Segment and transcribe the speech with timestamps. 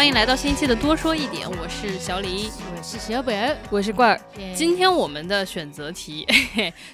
[0.00, 4.18] 欢迎来到新一期的多说一点，我是小李，我是小北，我是罐儿。
[4.56, 6.26] 今天我们的选择题，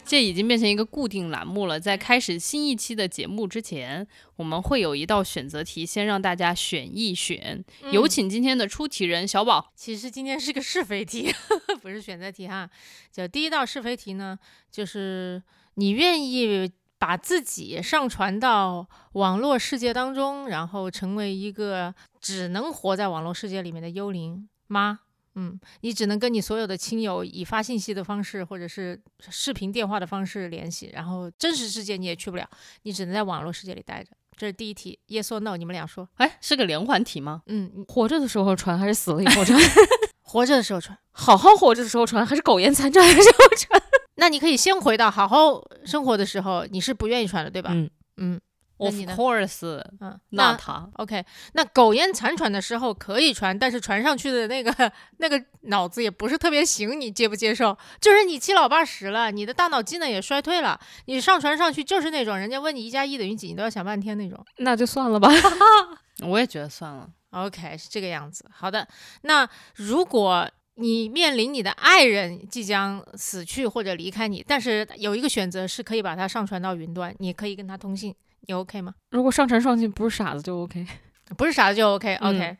[0.05, 1.79] 这已经变成一个固定栏目了。
[1.79, 4.05] 在开始新一期的节目之前，
[4.35, 7.65] 我们会有一道选择题，先让大家选一选。
[7.93, 9.71] 有请今天的出题人小宝。
[9.77, 11.33] 其实今天是个是非题，
[11.81, 12.69] 不是选择题哈。
[13.13, 14.37] 就第一道是非题呢，
[14.73, 15.41] 就是
[15.75, 16.73] 你愿意。
[16.99, 21.95] 把自己上传到网络世界当中，然后成为一个
[22.27, 25.01] 只能活在网络世界里面的幽灵吗？
[25.37, 32.49] 嗯，你只能跟你所有的亲友以发信息的方式，或者是视频电话的方式联系，然后真实世界你也去不了，
[32.83, 34.11] 你只能在网络世界里待着。
[34.37, 35.57] 这是第一题，Yes or No？
[35.57, 36.09] 你们俩说。
[36.17, 37.43] 哎，是个连环题吗？
[37.47, 39.59] 嗯，活着的时候传还是死了以后传？
[40.23, 43.81] 活着的时候传，好好活着的时候传还是苟延残喘的时候传？
[44.17, 47.71] 那你可以先回到好好生活的时候，你是不愿意传的，对吧？
[47.73, 48.41] 嗯嗯
[48.79, 51.25] ，Of course，嗯，那他 OK。
[51.55, 57.77] 那苟延残喘的时候可以传，但是传上去的那个那个脑子也不是特别行，你接不接受？
[58.01, 64.45] 就是你七老八十了，你的大脑机能也衰退了，你上传上去就是那种人家问你一加一等于几，你都要想半天那种。
[64.59, 65.29] 那就算了吧，
[66.27, 67.09] 我也觉得算了。
[67.31, 68.45] OK，是这个样子。
[68.53, 68.87] 好的，
[69.23, 70.49] 那如果。
[70.79, 78.15] 你面临你的爱人即将死去或者离开你，但是有一个选择是可以把它上传到云端，你可以跟他通信，
[78.47, 78.95] 你 OK 吗？
[79.11, 80.87] 如果上传上去不是傻子就 OK，
[81.37, 82.57] 不是傻子就 OK，OK。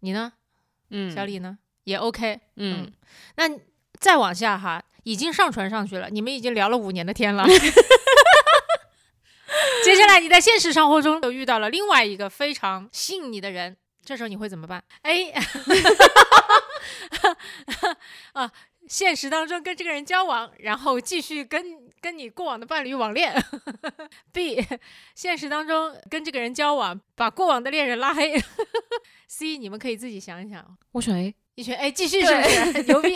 [0.00, 0.32] 你呢？
[0.90, 1.58] 嗯，小李呢？
[1.84, 2.40] 也 OK。
[2.56, 2.92] 嗯，
[3.36, 3.44] 那
[3.98, 7.46] 再往下哈，已经上传上去了，你们已经聊了五年的天了。
[9.84, 13.76] 接下来你在现实生活中又遇到了另外一个非常吸引你的人。
[14.04, 15.30] 这时候你会怎么办？A，
[18.32, 18.50] 啊，
[18.88, 23.32] 现实当中跟这个人交往，然后继续跟跟你过往的伴侣网恋。
[24.32, 24.62] B，
[25.14, 28.34] 现实当中跟这个人交往，把过往的恋人拉黑。
[29.28, 30.76] C，你们可以自己想一想。
[30.90, 31.34] 我选 A。
[31.54, 33.14] 你选 A，，继续是不是牛逼？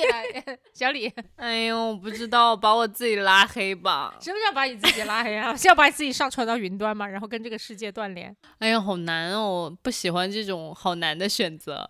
[0.74, 4.14] 小李，哎呦，我不知道，把我自己拉黑吧。
[4.20, 5.56] 什么叫把你自己拉黑啊？
[5.56, 7.06] 是要把你自己上传到云端吗？
[7.08, 8.36] 然后跟这个世界断联？
[8.58, 11.88] 哎呀，好难哦，不喜欢这种好难的选择。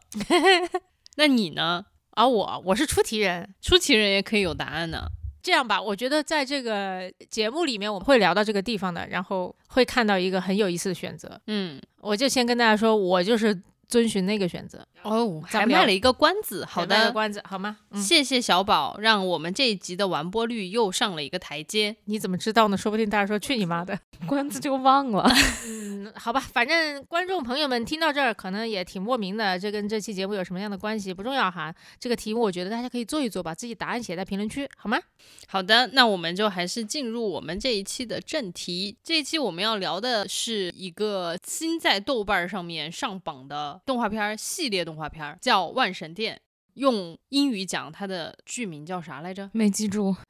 [1.16, 1.86] 那你呢？
[2.10, 5.08] 啊，我我是出题人，出题人也可以有答案呢。
[5.46, 11.40] 这样吧，我觉得在这个节目里面，我们会聊到这个地方的，然后会看到一个很有意思的选择。
[11.46, 13.56] 嗯，我就先跟大家说，我就是。
[13.88, 17.78] 遵循那个选择哦，还卖了一个关子，好的关子好吗？
[17.94, 21.96] 谢谢小宝，让我们这一集的完播率又上了一个台阶。
[22.06, 22.76] 你怎么知道呢？
[22.76, 25.30] 说不定大家说去你妈的， 关子就忘了。
[25.66, 31.72] 嗯，好吧，反正观众朋友们听到这儿可能也挺莫名的，这跟这期节目有什么样的关系不重要哈。
[32.00, 34.98] 这个题目我觉得大家可以做一做，把自己答案写在评论区好吗？
[35.46, 38.96] 好的，那我们就还是进入我们这一期的正题。
[39.04, 43.75] 这一期我们要聊的是一个新在豆瓣上面上榜的。
[43.84, 46.36] 动画片系列动画片叫《万神殿》，
[46.74, 49.50] 用英语讲它的剧名叫啥来着？
[49.54, 50.16] 没记住。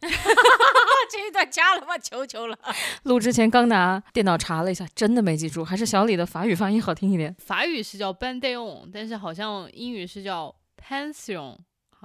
[1.09, 1.97] 这一段加了吗？
[1.97, 2.59] 求求了！
[3.05, 5.65] 录之前刚拿电脑查了一下，真的没记住。
[5.65, 7.35] 还是小李的法语发音好听一点。
[7.39, 11.59] 法语是叫 Bandeon，但是好像英语是叫 Pension。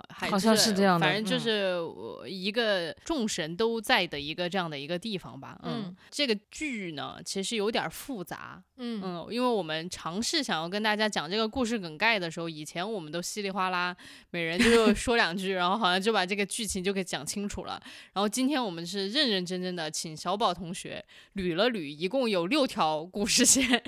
[0.09, 1.79] 好像是这样的，反正就是
[2.27, 5.59] 一个众神都在的一个这样的一个地方吧。
[5.63, 8.61] 嗯，这个剧呢，其实有点复杂。
[8.77, 13.95] 嗯嗯，因为我们尝试想要跟大家讲这个故事梗概的时候，以前我们都稀里哗啦，
[14.31, 17.81] 每人就说两句，然后好像就把这个剧情就给讲清楚了。
[18.13, 21.03] 然后今天我们是认认真真的请小宝同学
[21.35, 23.83] 捋了捋，一共有六条故事线，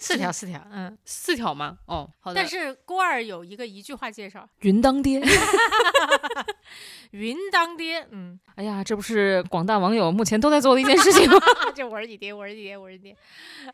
[0.00, 1.78] 四条，四条，嗯，四条吗？
[1.86, 2.40] 哦，好的。
[2.40, 5.22] 但是郭二有一个一句话介绍：云当爹。
[7.12, 11.38] 云当爹，嗯，哎呀，这不是广大网友目前都在做的一件事情吗？
[11.72, 13.16] 就我是你爹，我是你爹，我是你爹，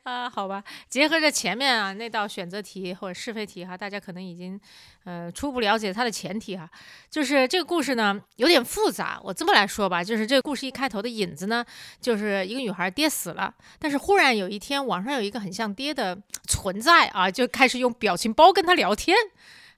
[0.02, 4.60] 啊，好吧，结合着前面啊那道选择题或者是非题哈，大家可能已经
[5.04, 6.68] 呃初步了解它的前提哈，
[7.08, 9.18] 就是这个故事呢有点复杂。
[9.24, 11.64] 我这么来说吧，就是这个故事一开头的引子呢，
[11.98, 19.16] 就是一个女孩爹死了，但是忽然有一天网上有一个很像爹的存在啊，就开始用表情包跟他聊天。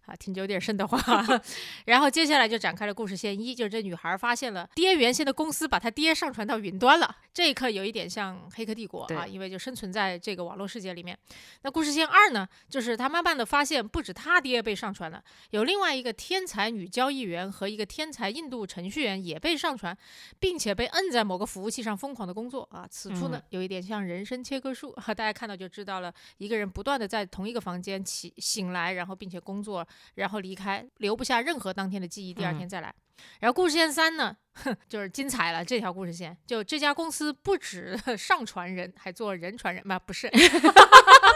[0.07, 1.01] 啊，听着有点瘆得慌。
[1.87, 7.17] 然后接下来就展开了故事线一，就是这女孩发现了爹原先的公司把她爹上传到云端了。
[7.33, 11.17] 这一刻有一点像《黑客帝国》啊，因为就生存在这个网络世界里面。
[11.63, 19.97] 那故事线二呢，就是她慢慢的发现，不止她爹被上传了，有另外一个天才女交易员和一个天才印度程序员也被上传，
[20.39, 22.87] 并且被摁在某个服务器上疯狂的工作啊。
[22.91, 29.87] 此处呢，有一点像人生切割术， 大家看到就知道了，一个人不断的在同一个房间起醒来，然后并且工作。
[30.15, 32.95] 然后离开，留不下任何当天的记忆，第二天再来。
[33.39, 35.65] 然后故事线三呢，哼，就是精彩了。
[35.65, 39.99] 这条故事线，就这家公司不止 上传人，还做人传人嘛？
[39.99, 40.29] 不是，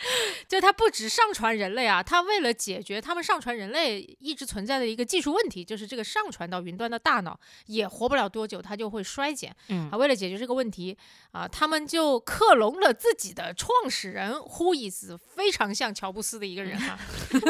[0.48, 9.54] 就他不止上传人类啊，他为了解决他们上传人类一直存在的一个技术问题，就是这个上传到云端的大脑也活不了多久，它就会衰减。
[9.68, 10.96] 嗯啊，为了解决这个问题
[11.32, 16.98] 啊，他们就克隆了自己的创始人 Who is 非常像乔布斯的一个人哈、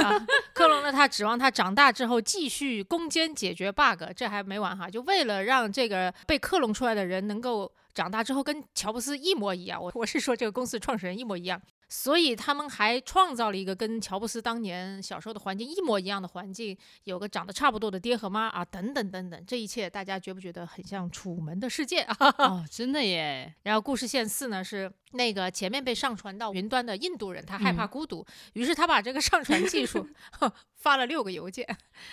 [0.03, 11.61] 啊，克隆了他，指望他长大之后继续攻坚解决 bug，这还没完哈，就为了让这个被克隆出来的人能够长大之后跟乔布斯一模一样，我我是说这个公司创始人一模一样。
[11.89, 22.35] 所以他们还创造了一个跟乔布斯当年小时候的环境一模一样的环境，有个长得差不多的爹和妈啊，等等等等，这一切大家觉不觉得很像《楚门的世界》啊？
[22.45, 30.07] 哦，真的耶，然后故事线四呢是那个前面被上传到云端的印度人，他害怕嗯孤独，于是他把这个上传技术
[30.77, 31.67] 发了六个邮件，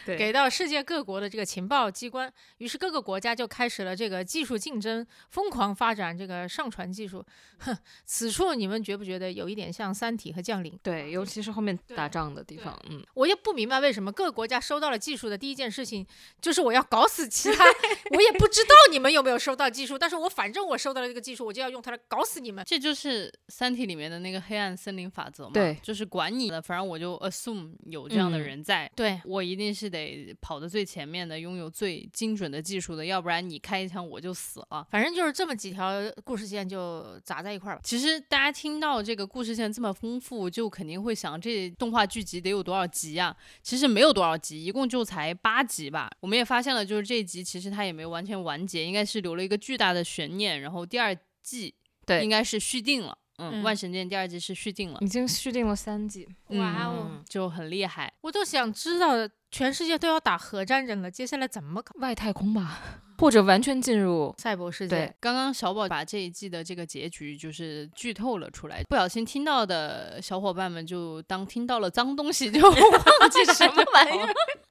[0.06, 7.24] 对给到世界各国的这个情报机关，于是各个国家就开始了这个技术竞争，疯狂发展这个上传技术。
[7.60, 10.72] 哼，此处你们觉不觉得有一点像《三体》和《降临》？
[10.82, 16.06] 对，尤其是后面打仗的地方，嗯，我也不明白为什么各个国家收到了技术的第一件事情
[16.42, 17.64] 就是我要搞死 其他，
[18.12, 22.64] 我也不知道你们有没有收到技术，但是我反正我收到了这个技术，我就要用它来搞死你们。
[22.66, 25.52] 这就是《三体》里面的那个黑暗森林法则嘛。
[25.54, 28.92] 对就是管你的，反正我就 assume 有这样的嗯人在。
[28.96, 34.86] 对，我一定是得跑得最前面的，拥有最精准的技术的，要不然你开一枪我就死了。
[34.92, 35.92] 反正就是这么几条
[36.24, 37.82] 故事线就砸在一块儿吧。
[37.84, 43.36] 其实大家听到这个故事线这么丰富，就肯定会想，这动画剧集得有多少集啊？
[43.64, 46.12] 其实没有多少集，一共就才八集吧。
[46.20, 50.62] 我们也发现了，就是这一集其实它也没有完全完结，应该是留了一个巨大的悬念。
[50.62, 51.74] 然后第二季
[52.06, 53.18] 对应该是续订了。
[53.38, 58.14] 嗯，嗯万神殿第二季是续订了，已经续订了三季，哇哦嗯就很厉害。
[58.22, 61.94] 我就想知道，全世界都要打核战争了，接下来怎么搞？
[62.00, 74.34] 外太空吧，或者完全进入赛博世界对，刚刚小宝把这一季的这个结局就是剧透了出来，不小心听到的小伙伴们就当听到了脏东西，就 忘记什么玩意儿。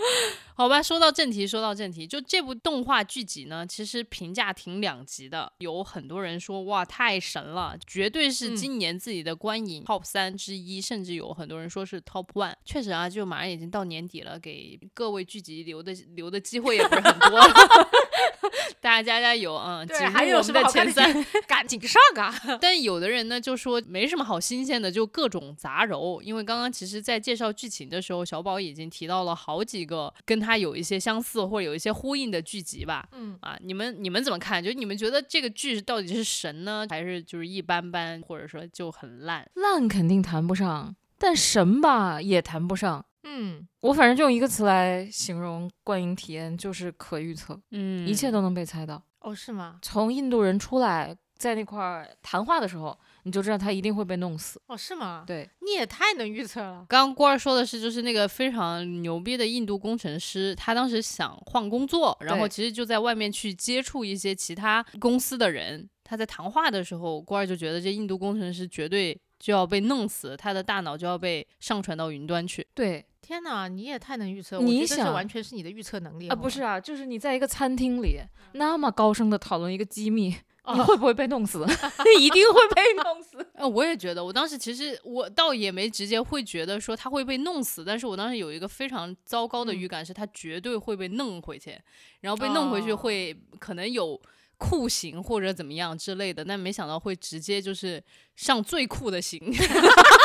[0.54, 8.56] 好吧，说到正题，说到正题，就这部动画剧集呢，其实评价挺两极的，有很多人说哇太神了，绝对是嗯。
[8.56, 12.54] 今年自己的观影 top 三之一，甚至有很多人说是 top one。
[12.64, 17.46] 确实啊，就马上已经到年底了，给各位剧集留的留的机会也不是很多了，
[18.80, 19.84] 大家加加油啊！
[19.84, 21.10] 对还有什么前三。
[21.46, 22.34] 赶紧上啊！
[22.60, 26.20] 但有的人呢就说没什么好新鲜的，就各种杂糅。
[26.22, 33.08] 因为刚刚其实，在介绍剧情的时候，小宝已经提到了好几个跟他有一些相似或者有一些呼应的剧集吧。
[33.12, 34.62] 嗯，啊，你们你们怎么看？
[34.62, 39.48] 就你们觉得这个剧到底是神呢，还是就是一般般，或者说就很烂？
[39.54, 43.04] 烂肯定谈不上，但神吧也谈不上。
[43.24, 49.02] 嗯，我反正就用一个词来形容观影体验，就是可预测，嗯一切都能被猜到。
[49.20, 49.78] 哦，是吗？
[49.82, 54.60] 从印度人出来，在那块儿谈话的时候，你就知道他一定会被弄死。
[54.66, 55.24] 哦，是吗？
[55.26, 56.86] 对，你也太能预测了。
[56.88, 65.88] 刚刚郭儿说的是，就是那个非常牛逼的印度工程师，他当时想换工作，然后其实就在外面去接触一些其他公司的人。
[66.02, 72.66] 他在谈话的时候，郭儿就觉得这印度工程师绝对就要被弄死，他的大脑就要被上传到云端去。
[72.74, 74.58] 对天哪，你也太能预测！
[74.58, 78.18] 你想完全是你的预测能力啊，不是啊，就是你在一个餐厅里
[78.54, 81.64] 那么高声的讨论一个机密，哦你会不会被弄死？
[82.18, 83.38] 一定会被弄死。
[83.54, 91.78] 呃，我也觉得，我当时其实我倒也没直接会觉得说他会被弄死，但是我当时有一个非常糟糕的嗯预感，是他绝对会被弄回去，
[92.22, 94.20] 然后被弄回去哦会可能有
[94.58, 98.02] 酷刑或者怎么样之类的，但没想到会直接就是
[98.34, 99.40] 上最酷的刑，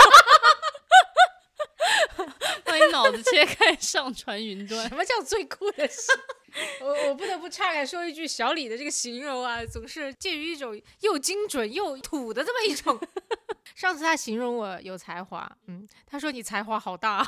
[2.96, 4.88] 脑子切开上传云端。
[4.88, 6.12] 什么叫最酷的事？
[6.80, 12.98] 我我不得不岔开说一句，小李的这个形容啊，总是介于一种又精准又土的这么一种。
[13.76, 17.26] 上次他形容我有才华，嗯，他说你才华好大，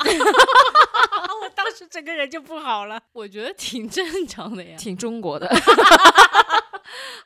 [1.42, 2.98] 我当时整个人就不好了。
[3.12, 4.74] 我觉得挺正常的呀。
[4.78, 5.46] 挺中国的，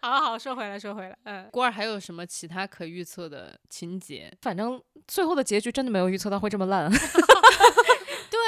[0.01, 4.33] 好好说回来，说回来，嗯，郭儿还有什么其他可预测的情节？
[4.43, 6.91] 反正最后的结局真的没有预测到会这么烂。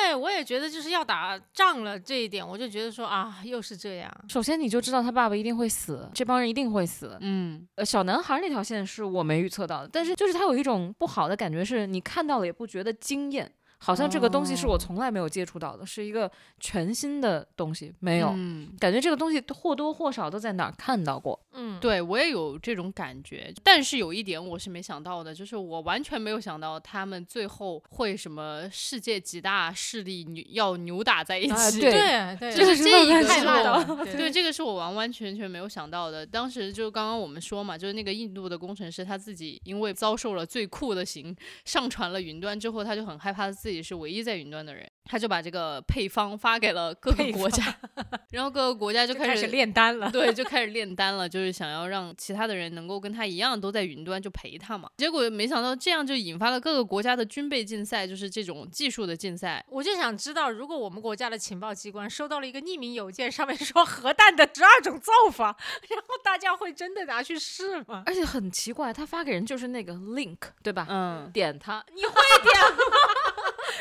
[0.05, 7.17] 对我也觉得就是要打仗了这一点，我就觉得说啊，又是这样，首先你就知道他爸爸一定会死，这帮人一定会死。
[7.21, 13.51] 嗯，呃，小男孩那条线是我没预测到的，但是就是他有一种不好的感觉，是你看到了也不觉得惊艳，
[13.85, 18.33] 好像这个东西是我哦从来没有接触到的，是一个全新的东西，没有。
[18.35, 31.53] 嗯感觉这个东西或多或少都在哪儿看到过，嗯，对我也有这种感觉，但是有一点我是没想到的，就是我完全没有想到他们最后会什么世界几大势力扭要扭打在一起。
[31.53, 36.26] 啊对对对，就是这一个 对，这个是我完完全全没有想到的。
[36.26, 47.75] 当时就刚刚我们说嘛，就是那个印度的工程师他自己因为遭受了最酷的刑，上传了云端之后，他就很害怕自己是唯一在云端的人，他就把这个配方发给了各个国家，
[48.31, 50.11] 然后各个国家就开就开始炼丹了。
[50.11, 54.90] 对， 就开始炼丹了，就是想要让其他的人能够跟他一样都在云端就陪他嘛。
[54.97, 59.64] 结果没想到这样就引发了各个国家的军备竞赛，就是这种技术的竞赛。
[59.69, 65.57] 我就想知道，如果我们国家的情报机关收到了一个匿名邮件，上面说核弹的十二种造法，
[65.88, 68.02] 然后大家会真的拿去试吗？
[68.07, 70.87] 而且很奇怪，他发给人就是那个 link，对吧？
[70.88, 72.12] 嗯，点它，你会
[72.43, 72.94] 点吗？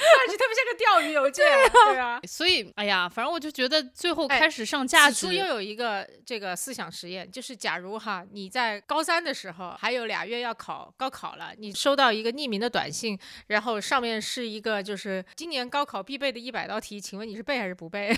[0.04, 1.46] 看上去特别像个钓鱼邮件，
[1.86, 2.20] 对啊。
[2.28, 13.18] 所以哎呀，反正我就觉得最后哎开始上价值，此处又有一个这个思想实验，就是假如哈你在高三的时候还有俩月要考高考了，你收到一个匿名的短信，
[13.48, 18.16] 然后上面是一个就是今年高考必备的一百道题，请问你是背还是不背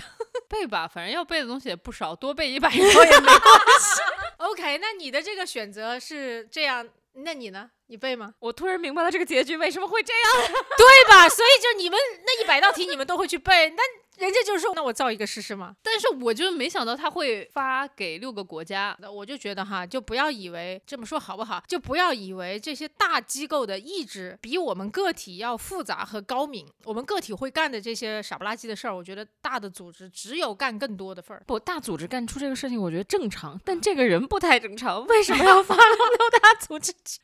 [0.48, 3.38] 背 吧，反正要背的东西也不少，多背一百道 也没关
[3.80, 4.02] 系。
[4.38, 6.86] ？OK，那你的这个选择是这样，
[7.18, 7.70] 那你呢？
[7.86, 8.34] 你背吗？
[8.40, 10.52] 我突然明白了这个结局为什么会这样。
[10.76, 11.28] 对吧？
[11.28, 13.82] 所以就你们那一百道题你们都会去背，那
[14.18, 15.74] 人家就说那我造一个试试嘛。
[15.82, 21.62] 但是我就没想到他会发给六个国家，那我就觉得哈，就不要以为这么说好不好？
[21.66, 26.66] 就不要以为这些大机构的意志比我们个体要复杂和高明。
[26.84, 31.42] 我们个体会干的这些傻不拉几的事儿，我觉得大的组织只有干更多的份儿。
[31.46, 37.20] 不，大组织干出这个事情，我觉得正常，但这个人不太正常，为什么要发到六大组织去？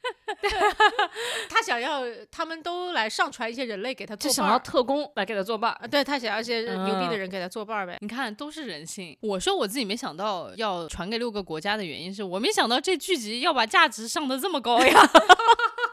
[1.49, 7.99] 他想要他们都来上传一些人类给他就想要特工来给他作伴对他想要一些牛逼的嗯人给他作伴儿呗。
[8.01, 9.17] 你看都是人性。
[9.21, 14.93] 我说我自己没想到要传给六个国家的原因是我没想到这剧集要把价值上的这么高呀。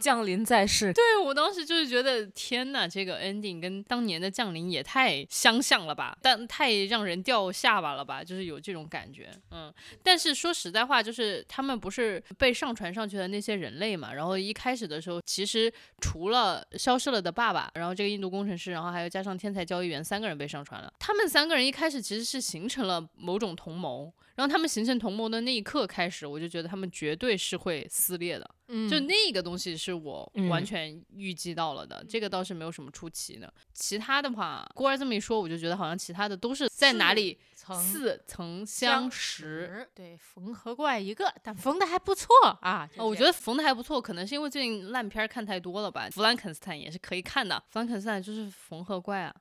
[0.00, 9.30] 降临在世，对我当时就是觉得天呐，这个 ending 跟当年的降临也太相像了吧，但太让人掉下巴了吧，就是有这种感觉。
[9.50, 24.12] 嗯，但是说实在话，就是他们不是被上传上去的那些人类嘛，然后一开始的时候，其实除了消失了的爸爸，然后这个印度工程师，然后还有加上天才交易员三个人被上传了，他们三个人一开始其实是形成了某种同盟。
[24.36, 28.48] 然后他们形成同盟的那一刻开始，我就觉得他们绝对是会撕裂的。
[28.68, 33.52] 嗯，就那个东西是我完嗯全预计到了的，这个倒是没有什么出奇的。
[33.72, 42.28] 其他的话，郭儿这么一说，我就觉得好像其他的都是在哪里似曾相识。，对，缝合怪一个，但缝的还不错
[42.60, 42.88] 啊。
[42.96, 46.08] 哦，我觉得得缝的还不错，可能是因为最近烂片儿看太多了吧。
[46.10, 49.34] 弗兰肯斯坦也是可以看的，弗兰肯斯坦就是缝合怪啊。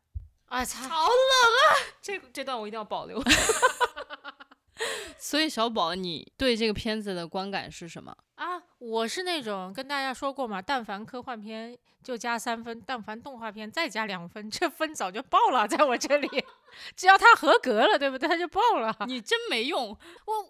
[0.46, 0.88] 啊操，
[2.02, 3.22] 这这段我一定要保留。
[5.18, 8.16] 所以小宝，你对这个片子的观感是什么？
[8.36, 16.30] 啊，我是那种跟大家说过嘛，但凡科幻片就加三分，但凡动画片再加两分，这分早就爆了，在我这里，
[16.96, 18.30] 只要它合格了，对不对？
[18.30, 18.96] 它就爆了。
[19.08, 19.88] 你真没用。
[19.88, 19.98] 我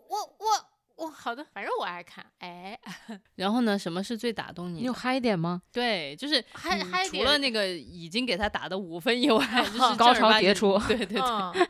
[0.10, 2.78] 我我我好的，反正我爱看，哎，
[3.36, 4.80] 然后呢，什么是最打动你？
[4.80, 5.62] 你有嗨一点吗？
[5.72, 11.68] 对，就是嗨嗨嗯除了那个已经给他打的五分以外， 就是高潮迭出对对对，嗯，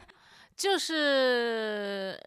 [0.55, 2.19] 就是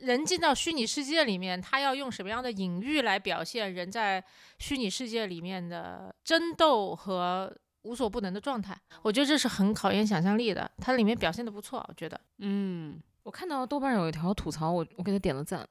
[0.00, 4.22] 人进到虚拟世界里面，他要用什么样的隐喻来表现人在
[4.58, 8.78] 虚拟世界里面的争斗和无所不能的状态？
[9.02, 12.20] 我觉得这是很考验想象力的，它里面表现的不错，我觉得。
[12.38, 15.66] 嗯，我看到豆瓣有一条吐槽，我我给他点了赞。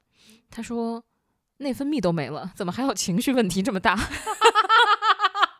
[0.50, 1.02] 他说
[1.58, 3.96] 内分泌都没了，怎么还有情绪问题这么大？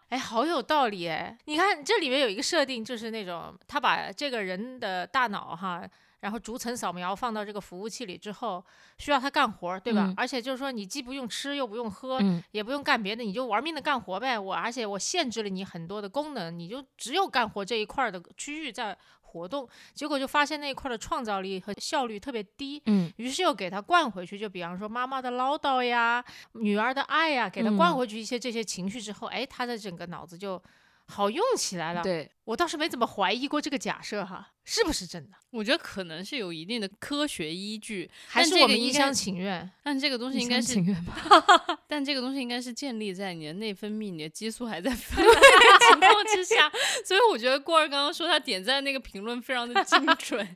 [0.09, 1.37] 哎，好有道理哎！
[1.45, 5.87] 你看这里面有一个设定，就是那种他把这个人的大脑哈，
[6.21, 8.65] 然后逐层扫描放到这个服务器里之后，
[8.99, 10.07] 需要他干活，对吧？
[10.09, 14.39] 嗯而且就是说你既不用吃又不用喝，嗯，也不用干别的，你就玩命的干活呗。
[14.39, 19.69] 我而且我限制了你很多的功能，你就只有干活这一块儿的区域在活动。
[19.95, 24.39] 结果就发现那一块儿的创造力和效率特别低，嗯，于是又给他灌回去。
[24.39, 30.61] 就比方说妈妈的唠叨呀，女儿的爱呀，给他灌嗯回去一些这些情绪之后，哎，他的整个脑子就
[31.09, 32.03] 好用起来了。
[32.03, 35.37] 对，我倒是没怎么怀疑过这个假设哈，是不是真的？
[35.50, 39.69] 我觉得可能是有一定的科学依据，还是我们一厢情愿？
[39.83, 41.17] 但这个东西应该是情愿吧。
[41.88, 46.71] 但这个东西应该是建立在你的内分泌、你的激素还在分泌的情况之下，
[47.05, 50.47] 所以我觉得过儿刚刚说他点赞那个评论非常的精 准。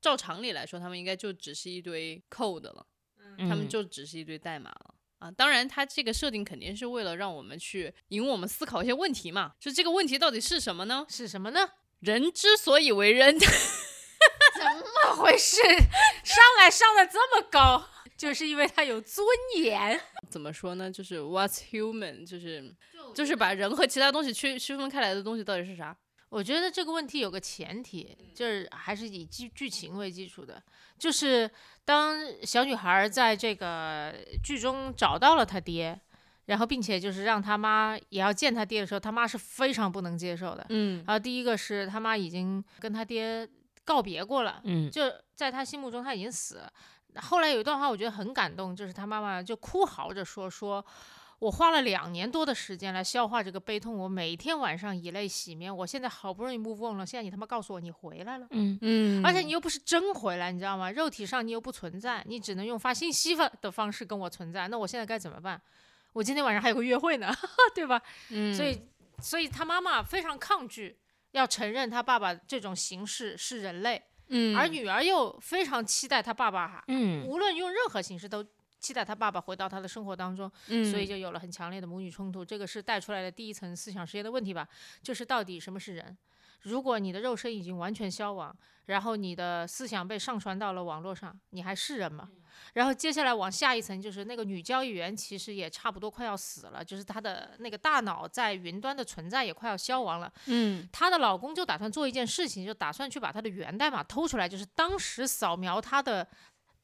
[0.00, 2.86] 照常理来说，他们应该就只是一堆 code 了，
[3.38, 4.94] 他们嗯就只是一堆代码了。
[5.26, 9.52] 啊，当然，它这个设定肯定是为了让我们去引我们思考一些问题嘛。
[9.58, 11.04] 就这个问题到底是什么呢？
[11.08, 11.68] 是什么呢？
[12.00, 13.48] 人之所以为人， 怎
[15.08, 15.56] 么回事？
[16.22, 17.88] 上来上的这么高？
[18.16, 20.00] 就是因为他有尊严。
[20.30, 20.90] 怎么说呢？
[20.90, 22.24] 就是 What's human？
[22.24, 22.72] 就是
[23.14, 25.96] 就是把人和其他东西区区分开来的东西到底是啥？
[26.28, 30.60] 我觉得这个问题有个前提，就是还是以剧剧情为基础的，
[30.98, 31.48] 就是
[31.84, 35.98] 当小女孩在这个剧中找到了她爹，
[36.46, 40.66] 然后并且就是让她妈也要见她爹的时候，他妈是非常不能接受的。
[40.70, 43.48] 嗯然后第一个是她妈已经跟他爹
[43.84, 45.02] 告别过了，嗯就
[45.36, 46.72] 在他心目中他已经死了。
[47.22, 50.84] 后来有一段话我觉得很感动，就是他妈妈就哭嚎着说说。
[51.38, 55.74] 我花了两年多的时间来消化这个悲痛，我每天晚上以泪洗面。
[55.74, 60.90] 我现在好不容易 move on 了，现在你他妈告诉我你回来了，嗯嗯，而且你又不是真回来，你知道吗？
[60.90, 64.66] 肉体上你又不存在，你只能用发信息的的方式跟我存在。
[64.68, 65.60] 那我现在该怎么办？
[66.14, 67.30] 我今天晚上还有个约会呢，
[67.74, 68.00] 对吧？
[68.30, 68.80] 嗯，所以，
[69.20, 70.96] 所以他妈妈非常抗拒
[71.32, 78.42] 要承认他爸爸这种形式是人类，嗯，而女儿又非常期待他爸爸，嗯无论用任何形式都
[78.78, 82.44] 期待他爸爸回到他的生活当中，嗯，所以就有了很强烈的母女冲突。
[82.44, 84.68] 这个是带出来的第一层思想实验的问题吧，
[85.02, 86.16] 就是到底什么是人？
[86.62, 88.54] 如果你的肉身已经完全消亡，
[88.86, 92.28] 然后你的思想被上传到了网络上，你还是人吗？
[92.72, 100.32] 然后接下来往下一层，就是那个女交易员其实也差不多快要死了，就是她的那个大脑在云端的存在也快要消亡了。
[100.46, 106.26] 嗯她的老公就打算做一件事情，就打算去把她的源代码偷出来，就是当时扫描她的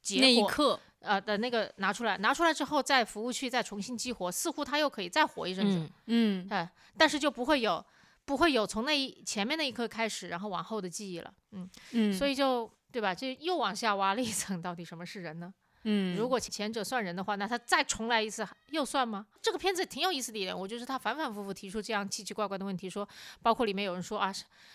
[0.03, 7.85] 结果那一刻，呃的那个拿出来，拿出来之后在服务区再重新激活，似乎他又可以再活一阵子，嗯嗯哎、但是就不会有
[8.25, 13.15] 不会有从那一前面那一刻开始，然后往后的记忆了，嗯，嗯，所以就对吧？
[13.15, 15.53] 这又往下挖了一层，到底什么是人呢？
[15.85, 19.27] 嗯，如果前者算人的话，那他再重来一次又算吗？
[19.41, 23.09] 这个片子挺有意思的一点，我就是他反反复复提出这样奇奇怪怪的问题，说
[23.43, 24.33] 包括里面有人说啊，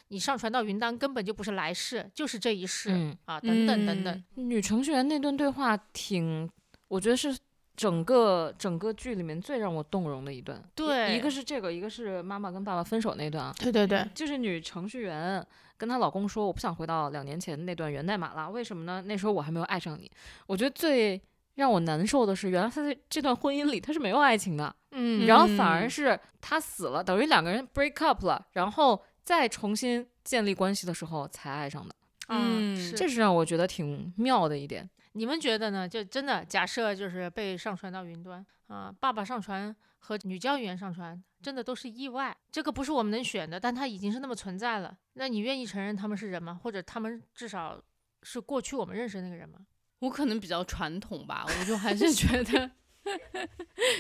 [0.10, 4.24] 你上传到云端根本就不是来世，就是这一世、嗯啊，等等等等。
[4.36, 6.50] 女程序员那段对话挺，
[6.88, 7.38] 我觉得是
[7.78, 10.58] 整个整个剧里面最让我动容的一段。
[10.58, 13.54] 一对一个是这个，一个是妈妈跟爸爸分手那段啊。
[13.60, 15.46] 对对对，就是女程序员
[15.78, 19.04] 跟她老公说：“我不想回到两年前那段源代码了，为什么呢？
[19.06, 20.12] 那时候我还没有爱上你。”
[20.48, 21.22] 我觉得最
[21.54, 31.96] 让我难受的是，原来她在这段婚姻里她是没有爱情的，嗯然后反而嗯是她死了，等于两个人 break up 了，然后再重新建立关系的时候才爱上的，
[32.30, 34.90] 嗯，这是让我觉得挺妙的一点。
[35.18, 35.90] 你们觉得呢？
[35.90, 44.96] 就真的假设就是被上传到云端啊、爸爸上传和女教育员上传，真的都是意外，这个不是我们能选的，但它已经是那么存在了。
[45.14, 46.60] 那你愿意承认他们是人吗？
[46.62, 47.82] 或者他们至少
[48.22, 49.60] 是过去我们认识的那个人吗？
[50.00, 52.70] 我可能比较传统吧，我就还是觉得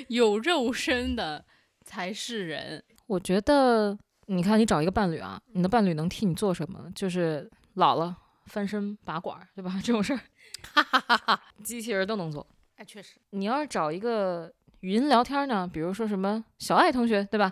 [0.09, 1.43] 有肉身的
[1.83, 2.83] 才是人。
[3.07, 6.91] 我觉得，你看，你找一个伴侣啊，你的伴侣能替你做什么？
[6.93, 9.79] 就是老了翻身拔管儿，对吧？
[9.83, 10.19] 这种事儿，
[11.63, 12.45] 机器人都能做。
[12.75, 17.51] 哎，确实，你要是找一个语音聊天呢，比如说什么小爱同学，对吧？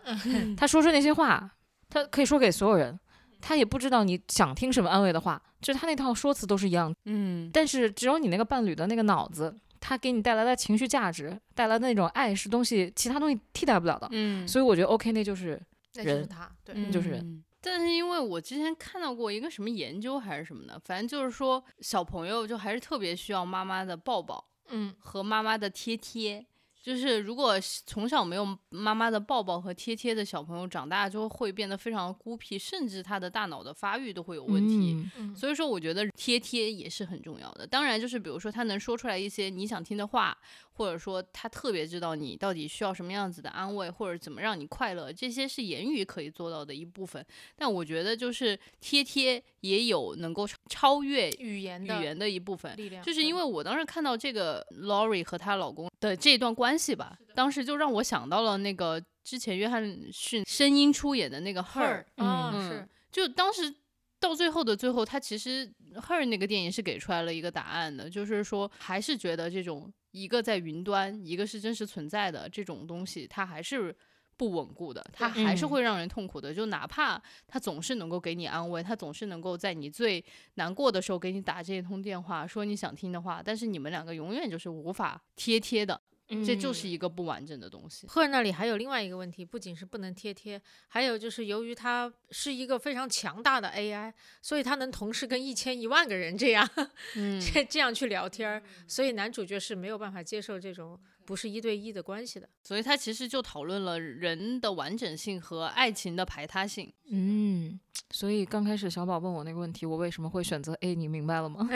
[0.56, 1.52] 他说出那些话，
[1.90, 3.00] 他可以说给所有人，
[3.42, 6.96] 他也不知道你想听什么安慰的话，就是他那套说辞都是一样的。
[7.06, 14.08] 嗯但是只有你那个伴侣的那个脑子，他给你带来的情绪价值，带来的那种爱是东西，其他东西替代不了的。
[14.12, 15.60] 嗯，所以我觉得 OK，那就是
[15.96, 17.44] 那就是人他，对，嗯就是人。
[17.66, 26.46] 但是因为我之前看到过一个什么研究还是什么的，反正就是说小朋友就还是特别需要妈妈的抱抱嗯和妈妈的贴贴。
[26.84, 27.56] 就是如果
[27.88, 35.04] 从小没有妈妈的抱抱和贴贴的小朋友，长大之后会变得非常孤僻，甚至他的大脑的发育都会有问题。
[35.36, 37.66] 所以说，我觉得贴贴也是很重要的。
[37.66, 40.38] 当然，就是比如说他能说出来一些你想听的话，
[40.76, 47.26] 或者说他特别知道你到底需要什么样子的安慰，或者怎么让你快乐，这些是言语可以做到的一部分。
[47.56, 52.76] 但我觉得，就是贴贴也有能够超超越语言的语言的一部分。
[52.76, 63.74] 力量，就是因为我当时看到这个 Lori 和她老公的这段关系吧，当时就让我想到了那个之前约翰逊声音出演的那个 Her，啊、嗯是，就当时
[64.20, 73.96] 到最后的最后，他其实 Her 那个电影是给出来了一个答案的，就是说还是觉得这种一个在云端，一个是真实存在的这种东西，它还是。
[74.38, 76.54] 不稳固的，它还是嗯会让人痛苦的。
[76.54, 80.22] 就哪怕它总是能够给你安慰，它总是能够在你最
[80.56, 86.02] 难过的时候给你打这一通电话，说你想听的话，但是你们两个永远就是无法贴贴的，
[86.44, 88.08] 这就是嗯一个不完整的东西。
[88.08, 94.12] 赫尔那里还有另外一个问题，不仅是不能贴贴，还有就是由于它是一个非常强大的 AI，
[94.42, 96.68] 所以它能同时跟一千一万个人这样
[97.16, 102.50] 嗯，这这样去聊天儿，所以男主角是没有办法接受这种不是一对一的关系的。
[102.64, 106.92] 所以他其实就讨论了人的完整性和爱情的排他性。
[107.12, 111.70] 嗯，所以刚开始小宝问我那个问题，我为什么会选择 A，你明白了吗？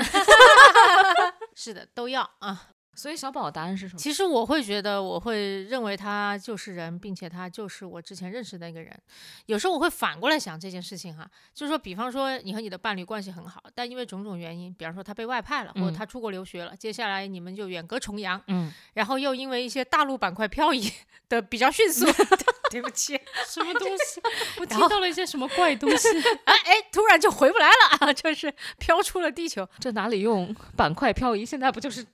[1.55, 2.69] 是的，都要啊。
[2.99, 3.97] 所以小宝的答案是什么？
[3.99, 8.93] 其实我会觉得，我会认为他就是人，并且他就是我之前认识的那个人。
[9.45, 20.91] 有时候我会反过来想这件事情哈，就是说，比方说你和你的伴侣关系很好，但因为种种原因，比方说他被外派了，或者嗯他出国留学了，接下来你们就远隔重洋，嗯，然后又因为一些大陆板块漂移
[21.29, 22.05] 的比较迅速，
[22.69, 24.21] 对不起， 什么东西？
[24.59, 26.07] 我听到了一些什么怪东西？
[26.43, 29.65] 哎哎，突然就回不来了啊，就是飘出了地球。
[29.79, 31.45] 这哪里用板块漂移？
[31.45, 32.05] 现在不就是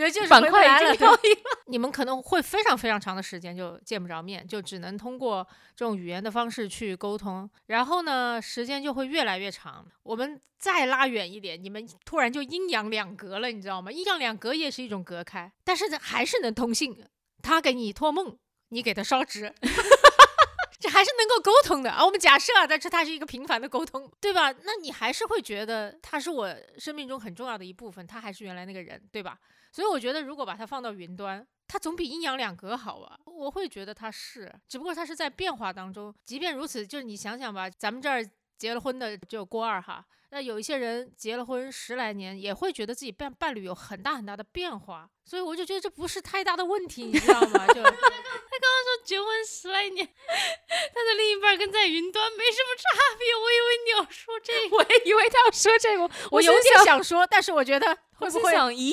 [0.00, 0.96] 对，就是板回不来了。
[1.68, 7.48] 你们可能会非常非常长的时间就见不着面，就只能通过这种语言的方式去沟通。
[7.66, 9.86] 然后呢，时间就会越来越长。
[10.02, 13.92] 我们再拉远一点，你们突然就阴阳两隔了，你知道吗？
[13.92, 17.04] 阴阳两隔也是一种隔开，但是呢还是能通信。
[17.42, 18.38] 他给你托梦，
[18.70, 19.54] 你给他烧纸。
[20.80, 22.02] 这还是能够沟通的啊！
[22.02, 24.50] 我们假设啊，但是它是一个频繁的沟通，对吧？
[24.64, 29.38] 那你还是会觉得他是我生命中很重要的一部分，他还是原来那个人，对吧？
[29.72, 33.18] 所以我觉得，如果把它放到云端，它总比阴阳两隔好啊。
[33.24, 36.14] 我会觉得它是，只不过它是在变化当中。
[36.24, 38.28] 即便如此，就是你想想吧，咱们这儿
[38.58, 45.08] 结了婚的就郭二哈，那有一些人结了婚十来年，也会觉得自己伴伴侣有很大很大的变化。
[45.24, 47.66] 所以我就觉得这不是太大的问题，你知道吗？
[47.68, 53.34] 就他刚刚说结婚十来年， 他的另一半跟在云端没什么差别。
[53.34, 54.76] 我以为你要说这个。
[54.76, 58.52] 我也以为他要说这个， 我有点想说，但是我觉得会不会？
[58.52, 58.92] 想，咦，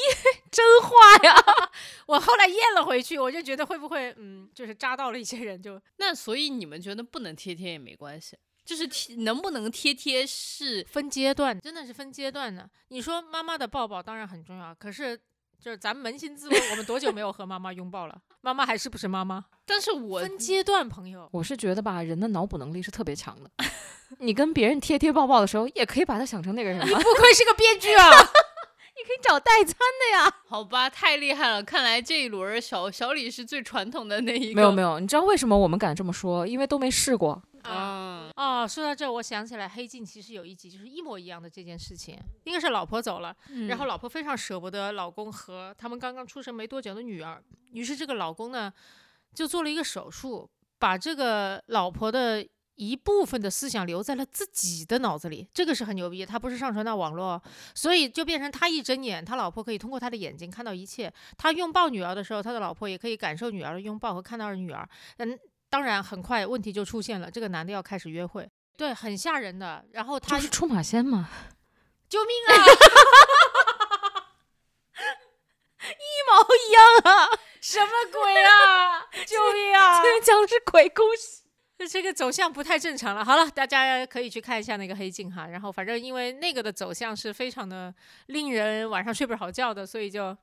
[0.51, 1.35] 真话呀！
[2.07, 12.69] 我后来咽了回去，我就觉得会不会，嗯，就是扎到了一些人就，那所以你们觉得不能贴贴也没关系，就是贴能不能贴贴是分阶段，真的是分阶段的。
[12.89, 15.17] 你说妈妈的抱抱当然很重要，可是
[15.61, 18.19] 就是咱扪心自问，我们多久没有和妈妈拥抱了？
[18.41, 19.45] 妈妈还是不是妈妈？
[19.65, 21.27] 但是我分阶段，朋友。
[21.31, 23.49] 我是觉得吧，人的脑补能力是特别强的。
[24.19, 26.89] 你跟别人贴贴抱抱的时候，也可以把他想成那个人你？
[26.89, 28.09] 不愧是个编剧啊！
[28.97, 30.33] 你可以找代餐的呀。
[30.47, 31.61] 好吧，太厉害了！
[31.61, 34.55] 看来这一轮儿小小李是最传统的那一个。
[34.55, 36.47] 没有没有，你知道为什么我们敢这么说？
[36.47, 37.41] 因为都没试过。
[37.69, 43.35] 嗯，哦，说到这，我想起来，黑镜其实有一集就是一模一样的这件事情，应该是老婆走了，
[43.67, 48.71] 然后老婆非常舍不得老公和他们刚刚出生没多久的女儿，于是这个老公呢
[49.33, 50.49] 就做了一个手术，
[50.79, 57.41] 把这个老婆的一部分的思想留在了自己的脑子里，这个是很牛逼，他不是上传到网络，
[57.75, 65.37] 所以就变成他一睁眼，他老婆可以通过他的眼睛看到一切，他拥抱女儿的时候，他的老婆也可以感受女儿的拥抱和看到女儿，嗯。
[65.69, 69.83] 当然，很快问题就出现了，这个男的要开始约会，对，很吓人的。
[69.91, 71.29] 然后他就是出马仙嘛，
[72.07, 72.55] 救命啊！
[75.87, 76.81] 一毛一样
[77.13, 77.29] 啊！
[77.61, 79.01] 什么鬼啊！
[79.25, 80.01] 救命啊！
[80.01, 81.43] 这讲的是鬼故事。
[81.89, 83.23] 这个走向不太正常了。
[83.23, 85.47] 好了，大家可以去看一下那个黑镜哈。
[85.47, 87.93] 然后反正因为那个的走向是非常的
[88.27, 90.35] 令人晚上睡不着觉的，所以就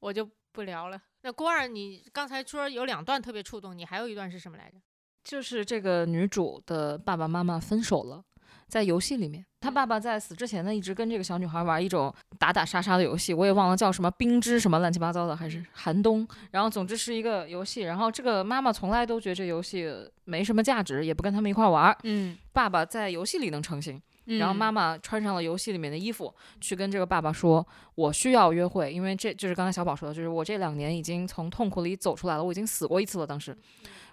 [0.00, 1.00] 我就不聊了。
[1.22, 4.78] 那郭二，你刚才说有两段特别触动，你还有一段是什么来着？
[5.22, 8.24] 就是这个女主的爸爸妈妈分手了，
[8.66, 16.26] 在游戏里面，她爸爸在死之前呢，一直跟这个小女孩玩一种打打杀杀的游戏，我也忘了叫什么冰之什么乱七八糟的，还是寒冬。
[16.52, 19.92] 然后总之是一个游戏，然后这个妈妈从来都觉得这游戏
[20.24, 21.98] 没什么价值，也不跟他们一块玩儿。
[22.04, 24.00] 嗯，爸爸在游戏里能成型，
[24.38, 27.66] 然后妈妈穿上了游戏里面的衣服，去跟这个爸爸说
[27.96, 33.56] ：“我需要约会，因为这就是刚才小宝说的，就是我这两年已经从痛苦里走出来了，我已经死过一次了，当时，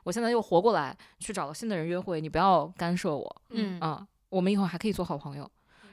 [0.03, 3.79] 我现在又活过来，去找了新的人约会，你不要干涉我嗯。
[3.79, 5.49] 啊，我们以后还可以做好朋友。”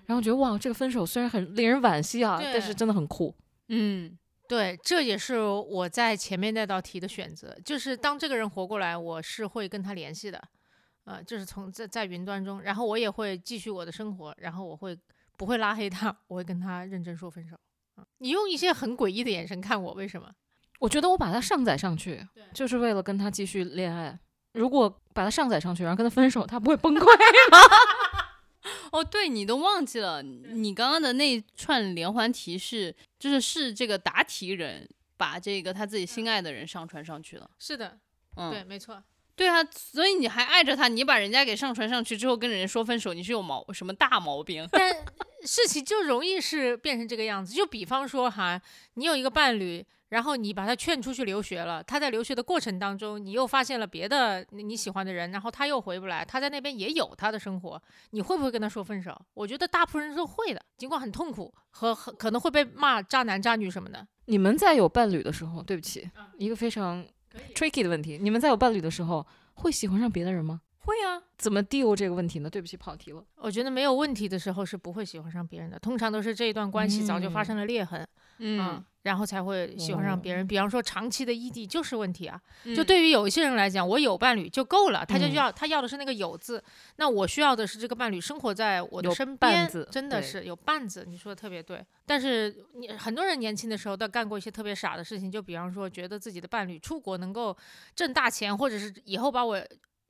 [0.06, 3.34] 然后觉得哇，这个分手虽然很令人惋惜啊，但是真的很酷。
[3.68, 10.38] 嗯对，这也是我在前面那道题的选择，就是当这个人活过来，我是会跟他联系的，
[11.04, 14.98] 呃，就是从在在云端中，然后我也会继续我的生活，然后我会
[15.36, 17.56] 不会拉黑他，我会跟他认真说分手。
[17.96, 20.30] 啊你用一些很诡异的眼神看我，为什么？
[20.80, 24.18] 我觉得我把他上载上去，就是为了跟他继续恋爱。
[24.52, 27.00] 如果把他上载上去，然后跟他分手，他不会崩溃
[27.50, 27.58] 吗？
[28.92, 37.50] 哦，对你都忘记了，你刚刚的那串连环提示，就是是这个答题人把这个他自己心爱的人上传上去了。
[37.58, 37.98] 是的，
[38.36, 39.02] 嗯，对，没错。
[39.37, 44.66] 对啊，所以你还爱着他，你把人家给上传上去之后跟人家说分手，你是有毛什么大毛病？
[44.73, 44.94] 但
[45.44, 47.53] 事情就容易是变成这个样子。
[47.53, 48.61] 就比方说哈，
[48.94, 59.14] 你有一个伴侣，然后你把他劝出去留学了，他在留学的过程当中，你又发现了别的你你喜欢的人，然后他又回不来，他在那边也有他的生活，你会不会跟他说分手？
[59.35, 64.07] 我觉得大部分人都会的，尽管很痛苦和很可能会被骂渣男渣女什么的。
[64.27, 67.05] 你们在有伴侣的时候，对不起，一个非常
[67.55, 70.61] tricky 的问题，你们在有伴侣的时候会喜欢上别的人吗？
[70.81, 72.51] 会啊，怎么 deal 这个问题呢？
[72.51, 73.25] 对不起，跑题了。
[73.37, 78.07] 我觉得没有问题的时候是不会喜欢上别人的，通常都是这一段关系早就发嗯生了裂痕，
[78.38, 80.44] 嗯，然后才会喜欢上别人。
[80.44, 82.38] 哦比方说长期的异地就是问题啊。
[82.76, 86.62] 就嗯对于有一些人来讲，我有伴侣就够了，他就嗯要、他要的是那个有字，
[86.96, 91.04] 那我需要的是这个伴侣生活在我的身边真的是有伴子。
[91.08, 97.56] 你说的特别对，但是你很多人年轻的时候都干过一些特别傻的事情，就比方说觉得自己的伴侣出国能够
[97.94, 99.64] 挣大钱，或者是以后把我。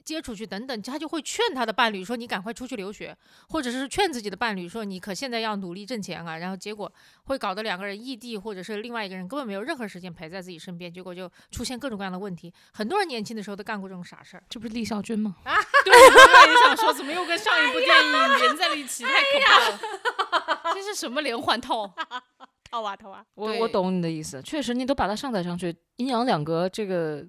[0.04, 3.16] 接出去等等，他就会劝他的伴侣说：“你赶快出去留学，
[3.48, 6.92] 或者是劝自己的伴侣说：你可现在要努力挣钱啊。”然后结果
[7.24, 12.52] 会搞得两个人异地，或者是另外一个人根本没有任何时间陪在自己身边，结果就出现各种各样的问题。
[12.72, 14.42] 很多人年轻的时候都干过这种傻事儿。
[14.48, 15.36] 这不是李小军吗？
[15.84, 19.04] 对，我也想说，怎么又跟上一部电影连在了一起？
[19.04, 20.60] 太可怕了！
[20.74, 21.94] 这是什么连环套？
[22.70, 23.24] 套啊套啊！
[23.34, 27.24] 我我懂你的意思，确实你都把它上载上去，阴阳两隔这个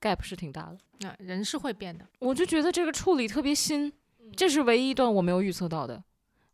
[0.00, 0.78] gap 是挺大的。
[1.00, 2.06] 那、人是会变的。
[2.18, 3.92] 我就觉得这个处理特别新，
[4.36, 6.02] 这是唯一一段我没有预测到的。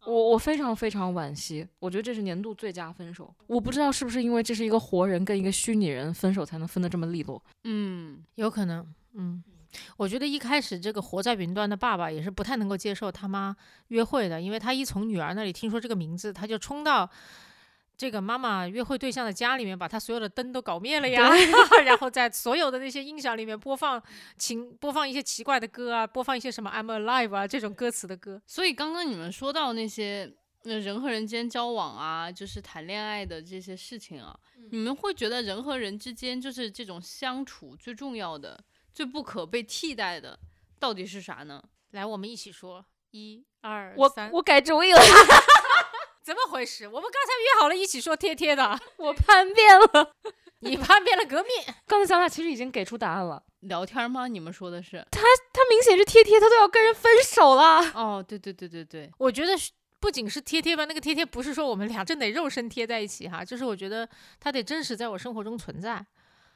[0.06, 3.34] 我我非常非常惋惜，我觉得这是年度最佳分手。
[3.46, 7.42] 我不知道是不是因为这是一个活人跟一个虚拟人分手才能分得这么利落。
[7.62, 9.42] 嗯，有可能，嗯，
[9.96, 13.56] 我觉得一开始这个活在云端的爸爸也是不太能够接受他妈
[13.88, 17.08] 约会的，因为他一从女儿那里听说这个名字，他就冲到
[17.96, 21.30] 这个妈妈约会对象的家里面，把他所有的灯都搞灭了呀，
[21.84, 24.02] 然后在所有的那些音响里面播放
[24.36, 28.42] 情播放一些奇怪的歌啊，播放一些什么 I'm Alive 啊这种歌词的歌。
[28.46, 34.36] 所以刚刚你们说到那些呃人和人间交往啊，就是谈恋爱的这些事情啊，
[34.70, 38.58] 你们会觉得人和人之间就是这种相处最重要的、
[38.92, 40.38] 最不可被替代的，
[40.80, 41.62] 到底是啥呢？
[41.92, 45.00] 来，我们一起说，一二我三，我改主意了，
[46.24, 46.88] 怎么回事？
[46.88, 50.14] 我们刚才约好了一起说贴贴的，我叛变了。
[50.60, 51.74] 你叛变了革命。
[51.86, 54.26] 刚才咱俩其实已经给出答案了，聊天吗？
[54.26, 55.06] 你们说的是？
[55.10, 55.20] 他
[55.52, 57.92] 他明显是贴贴，他都要跟人分手了。
[57.94, 64.08] 哦，对对对对对，我觉得是不仅是贴贴吧，那个贴贴不是说我们俩真得肉身贴在一起哈，就是我觉得
[64.40, 66.02] 他得真实在我生活中存在。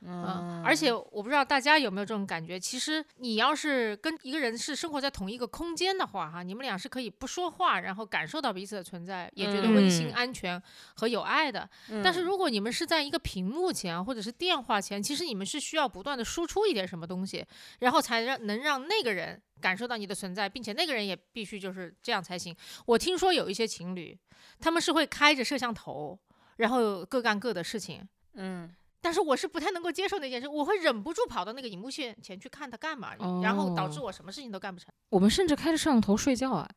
[0.01, 10.61] 嗯，而且我不知道大家有没有这种感觉，其实你要是跟一个人是生活在同一个空间的话，哈，你们俩是可以不说话，然后感受到彼此的存在，也觉得温馨、嗯安全
[10.95, 11.69] 和有爱的。
[12.03, 17.45] 但是如果你们是在一个屏幕前或者是电话前，其实你们是需要不断的输出一点什么东西，
[17.81, 22.55] 然后才让能让那个人感受到你的存在，并且那个人也必须就是这样才行。
[22.87, 24.17] 我听说有一些情侣，
[24.61, 26.19] 他们是会开着摄像头，
[26.57, 28.09] 然后各干各的事情。
[28.35, 34.93] 嗯，但是我是不太能够接受那件事，我会忍不住跑到那个荧幕前前去看他干嘛，然后导致哦我什么事情都干不成。
[35.11, 36.69] 我们甚至开着摄像头睡觉啊，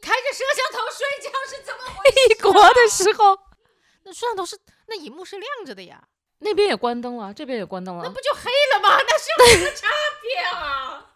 [0.00, 2.16] 开着摄像头睡觉是怎么回事？
[2.34, 3.38] 异国的时候，
[4.04, 6.02] 那摄像头是那荧幕是亮着的呀，
[6.40, 8.96] 那边也关灯了，这边也关灯了那不，就黑了吗？
[8.98, 9.88] 那是有什么差
[10.22, 11.06] 别啊？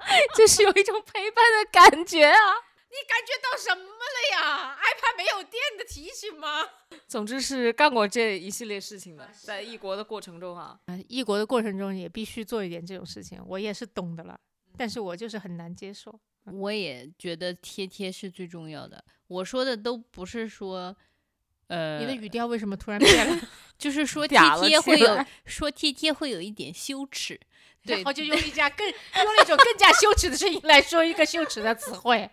[0.34, 2.54] 就是有一种陪伴的感觉啊。
[2.90, 6.66] 你感觉到什么了呀？iPad 没有电的提醒吗？
[7.06, 14.38] 总之是干过这一系列事情的，在异国的过程中啊，异国的过程中也必须做一点这种事情，我也是懂的了，
[14.76, 16.18] 但是我就是很难接受。
[16.52, 19.04] 我也觉得贴贴是最重要的。
[19.28, 20.96] 我说的都不是说，
[21.68, 23.48] 呃，你的语调为什么突然变了？
[23.78, 27.38] 就是说贴贴会有说贴贴会有一点羞耻，
[27.84, 32.28] 对然后就用一家更用了一种更加羞耻的声音来说一个羞耻的词汇。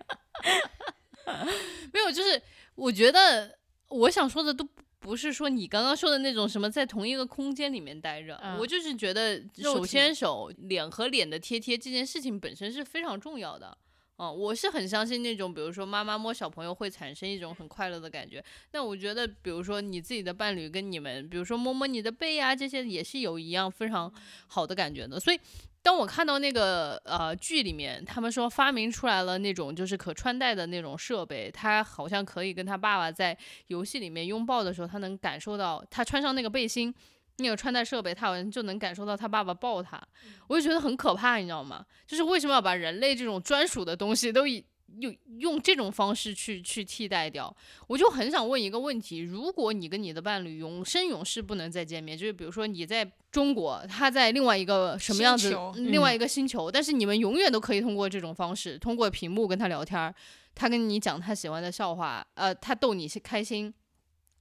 [1.94, 2.42] 没有，就是
[2.76, 3.58] 我觉得
[3.90, 4.68] 我想说的都
[5.00, 13.78] 不是说你刚刚说的那种什么在同一个空间里面待着，嗯我就是觉得手牵手、脸和脸的贴贴这件事情本身是非常重要的。
[14.19, 18.43] 嗯，我是很相信那种，比如说妈妈摸小朋友会产生一种很快乐的感觉。
[18.71, 24.12] 那我觉得，比如说你自己的伴侣跟你们，比如说摸摸你的背啊，这些也是有一样非常
[24.47, 25.19] 好的感觉的。
[25.19, 25.39] 所以，
[25.84, 36.93] 当我看到那个呃剧里面，他们说发明出来了那种就是可穿戴的那种设备，他好像可以跟他爸爸在游戏里面拥抱的时候，他能感受到他穿上那个背心。
[37.38, 40.02] 那个穿戴设备，他好像就能感受到他爸爸抱他，
[40.47, 41.86] 我就觉得很可怕，你知道吗？
[42.08, 44.65] 就是为什么要把人类这种专属的东西都以
[45.00, 47.56] 用用这种方式去去替代掉？
[47.88, 60.12] 我就很想问一个问题：如果你跟你的伴侣永生永世不能再见面，就是比如说你在中国，他在另外一个什么样子另外一个星球，但是你们永远都可以通过这种方式，通过屏幕跟他聊天，
[60.56, 63.71] 他跟你讲他喜欢的笑话，呃，他逗你开心。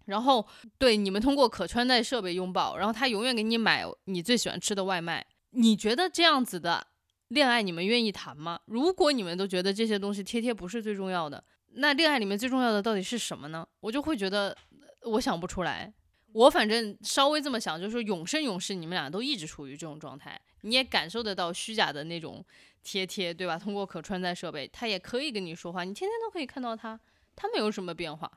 [0.07, 0.45] 然后
[0.79, 5.25] 对你们通过可穿戴设备拥抱，然后他永远给你买你最喜欢吃的外卖。
[5.51, 6.87] 你觉得这样子的
[7.29, 8.59] 恋爱你们愿意谈吗？
[8.67, 11.43] 如果你们都觉得这些东西贴贴不是最重要的，
[11.75, 13.67] 那恋爱里面最重要的到底是什么呢？
[13.81, 14.57] 我就会觉得
[15.03, 15.93] 呃我想不出来。
[16.33, 22.45] 我反正稍微这么想，就是说永生永世你们俩都一直处于这种状态，你也感受得到虚假的那种
[22.83, 23.59] 贴贴，对吧？
[23.59, 27.01] 通过可穿戴设备，他也可以跟你说话，你天天都可以看到他，
[27.35, 28.31] 他没有什么变化，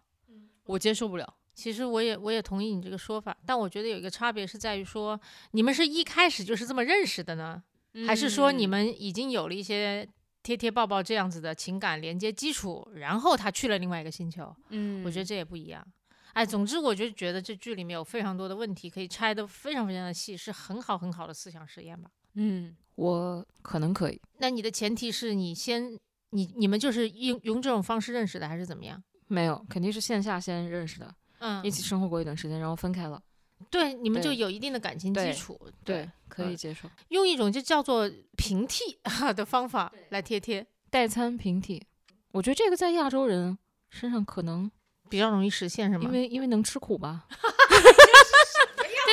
[0.66, 1.36] 我接受不了。
[1.56, 5.20] 其实我也我也同意你这个说法，但我觉得有一个差别是在于说，
[5.52, 7.62] 你们是一开始就是这么认识的呢，
[8.08, 10.08] 还是说你嗯们已经有了一些
[10.42, 14.56] 贴贴抱抱这样子的情感连接基础，然后他去了另外一个星球？
[14.70, 15.86] 嗯，我觉得这也不一样。
[16.34, 22.10] 哎，总之我就觉得这剧里面有非常多的问题可以拆得非常非常的细，是很好很好的思想实验吧。
[22.36, 25.98] 嗯我可能可以，那你的前提是你先
[26.30, 29.02] 你你们就是用用这种方式认识的，还是怎么样？
[29.28, 33.21] 没有，肯定是线下先认识的，嗯一起生活过一段时间，然后分开了。
[33.69, 36.89] 对，你们就有一定的感情基对础，对，可以嗯接受。
[37.10, 38.97] 用一种就叫做平替
[39.36, 41.84] 的方法来贴贴，代餐平替，
[42.32, 43.58] 我觉得这个在亚洲人
[43.89, 44.71] 身上可能，
[45.10, 46.06] 比较容易实现，是吗？
[46.06, 47.25] 因为因为能吃苦吧。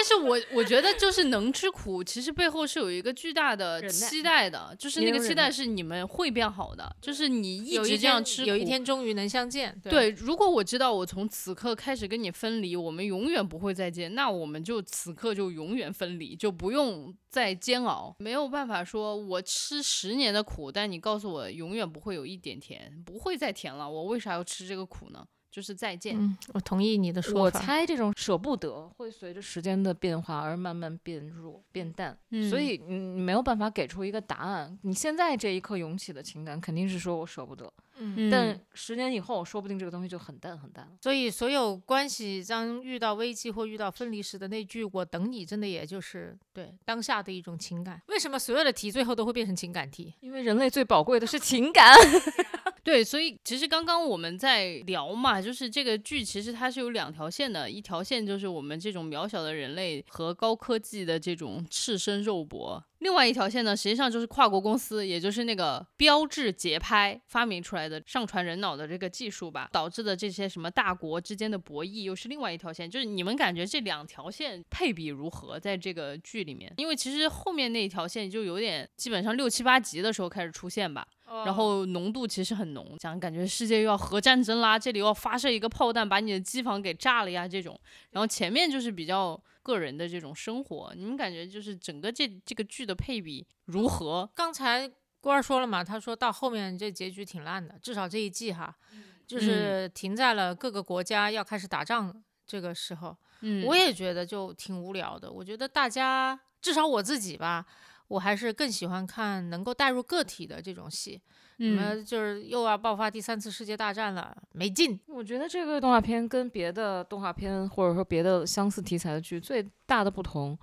[0.09, 9.77] 但是我我觉得就是能吃苦，其实背后是有一个巨大的期待的，就是那个期待是你们会变好的，就是你一直这样吃苦，有一天终于能相见。
[9.83, 18.15] 对，对，如果我知道我从此刻开始跟你分离，我们永远不会再见，那我们就此刻就永远分离，就不用再煎熬。
[18.21, 25.27] 没有办法说我吃十年的苦，但你告诉我永远不会有一点甜，不会再甜了，我为啥要吃这个苦呢？
[25.57, 26.15] 就是再见。
[26.19, 27.51] 嗯，我同意你的说法我。
[27.51, 32.11] 猜这种舍不得会随着时间的变化而慢慢变弱、变淡，
[32.51, 34.79] 所嗯以你你没有办法给出一个答案。
[34.83, 40.93] 你现在这一刻涌起的情感肯定是说我舍不得，嗯，但十年以后说不定这个东西就很淡很淡了。
[41.01, 48.03] 所以所有关系当遇到危机或遇到分离时的那句“我等你”，真的也就是对当下的一种情感。
[48.09, 50.13] 为什么所有的题最后都会变成情感题？
[50.21, 51.97] 因为人类最宝贵的是情感。
[52.87, 72.91] 对，所以其实刚刚我们在聊嘛，就是这个剧其实它是有两条线的，一条线就是我们这种渺小的人类和高科技的这种赤身肉搏，另外一条线呢，实际上就是跨国公司，也就是那个标志节拍发明出来的上传人脑的这个技术吧，导致的这些什么大国之间的博弈，又是另外一条线。
[72.91, 76.73] 就是你们感觉这两条线配比如何在这个剧里面？
[76.79, 81.07] 因为其实后面那一条线就有点基本上六七八集的时候开始出现吧。
[81.45, 87.79] 然后浓度其实很浓，讲感觉世界又要核战争啦，这里又要发射一个炮弹把你的机房给炸了呀这种。
[88.13, 94.31] 然后前面就是比较个人的这种生活，你们感觉就是整个这这个剧的配比如何？
[94.33, 94.89] 刚才
[95.21, 103.17] 郭儿说了嘛，他说到后面这结局挺烂的，至少这一季哈，嗯就是停在了各个国家要开始打仗这个时候。
[103.41, 105.31] 嗯我也觉得就挺无聊的。
[105.31, 107.67] 我觉得大家至少我自己吧，
[108.07, 111.21] 我还是更喜欢看能够带入个体的这种戏。
[111.59, 114.99] 什嗯么就是又要爆发第三次世界大战了，没劲。
[115.07, 120.59] 我觉得这个动画片跟别的动画片或者说别的相似题材的剧最大的不同，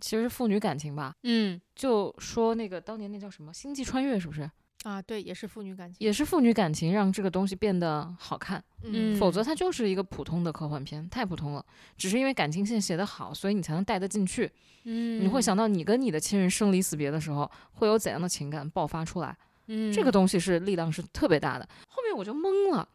[0.00, 1.14] 其实是父女感情吧。
[1.24, 4.48] 嗯就说那个当年那叫什么《星际穿越》，是不是
[4.84, 5.96] 啊，对，也是父女感情。
[5.98, 8.62] 也是父女感情让这个东西变得好看？
[8.84, 11.66] 嗯否则它就是一个普通的科幻片，太普通了。
[11.96, 14.48] 只是因为感情线写得好，所以你才能带得进去。
[14.84, 19.36] 嗯你会想到你跟你的亲人生离死别的时候，会有怎样的情感爆发出来？
[19.68, 21.68] 嗯这个东西是力量是特别大的。
[21.88, 22.88] 后面我就懵了。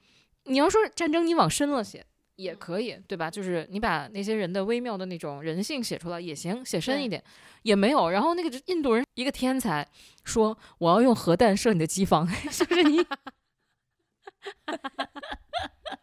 [0.45, 2.05] 你要说战争，你往深了写
[2.35, 3.31] 也可以，对吧？
[3.31, 7.23] 就是你把那些人的微妙的那种人性写出来也行，写深一点
[7.61, 8.09] 也没有。
[8.09, 9.87] 然后那个印度人一个天才
[10.23, 13.05] 说我要用核弹射你的机房， 就是你。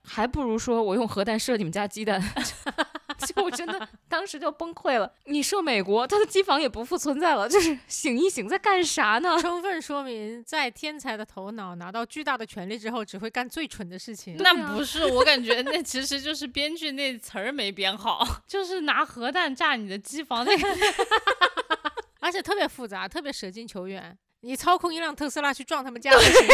[0.02, 2.20] 还不如说我用核弹射你们家鸡蛋，
[3.32, 5.12] 就我真的当时就崩溃了。
[5.24, 9.38] 你说美国，他的机房也不复存在了，就是醒一醒，在干啥呢？
[9.40, 14.36] 充分说明，在天才的头脑拿到巨大的权力之后，只会干最蠢的事情。
[14.38, 20.68] 那不是，我感觉那其实就是编剧那词儿没编好， 就是拿核弹炸你的机房那个。
[22.20, 24.16] 而且特别复杂，特别舍近求远。
[24.42, 26.48] 你操控一辆特斯拉去撞他们家就行，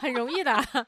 [0.00, 0.86] 很容易的。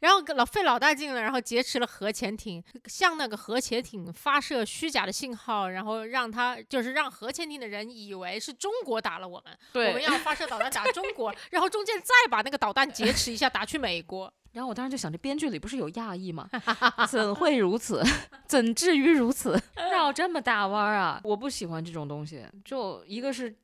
[0.00, 14.32] 然后老费老大劲了，然后劫持了核潜艇，向那个核潜艇发射虚假的信号，然后让他就是让核潜艇的人以为是中国打了我们，我们要发射导弹打中国，然后中间再把那个导弹劫持一下打去美国。
[14.52, 16.48] 然后我当时就想，这编剧里不是有亚裔吗？
[17.10, 18.02] 怎会如此？
[18.48, 19.60] 怎至于如此？
[19.92, 21.20] 绕这么大弯儿啊！
[21.24, 22.42] 我不喜欢这种东西。
[22.64, 23.54] 就一个是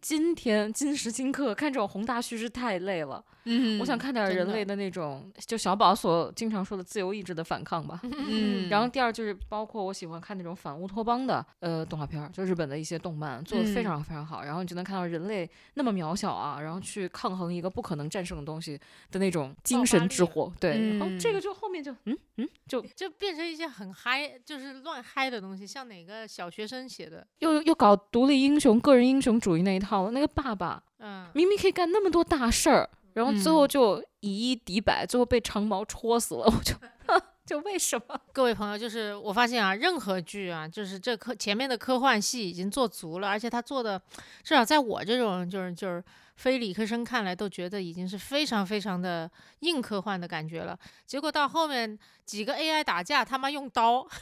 [0.00, 8.00] 今天今时今刻看这种宏大叙事太累了，嗯我想看点人类的那种，就小宝所经常说的自由意志的反抗吧。
[8.02, 13.84] 嗯， 然后第二就是包括我喜欢看那种反乌托邦的呃动画片，就日本的一些动漫做的非嗯。
[13.84, 18.78] 常非常好，然后你就能看到人类那么渺小啊，然后去抗衡一个不可能战胜的东西
[19.10, 20.52] 的那种精神之火。
[20.60, 21.34] 对，然后这嗯。
[21.34, 30.10] 个就后面就嗯嗯就就变成一些很嗨，就是乱嗨的东西，像哪个小学生写的，又又搞独立英雄、个人英雄主义那一套了。
[30.10, 36.44] 那个爸爸嗯，明明可以干那么多大事儿，然后最后嗯就以一敌百，最后被长矛戳死了。
[36.46, 36.74] 我就
[37.46, 38.20] 就为什么？
[38.32, 44.00] 各位朋友，就是我发现啊，任何剧啊，就是这科前面的科幻戏已经做足了，而且他做的，
[44.44, 46.04] 至少在我这种就是就是
[46.36, 49.28] 非理科生看来，都觉得已经是非常非常的
[49.60, 50.78] 硬科幻的感觉了。
[51.06, 54.06] 结果到后面几个 AI 打架，他妈用刀。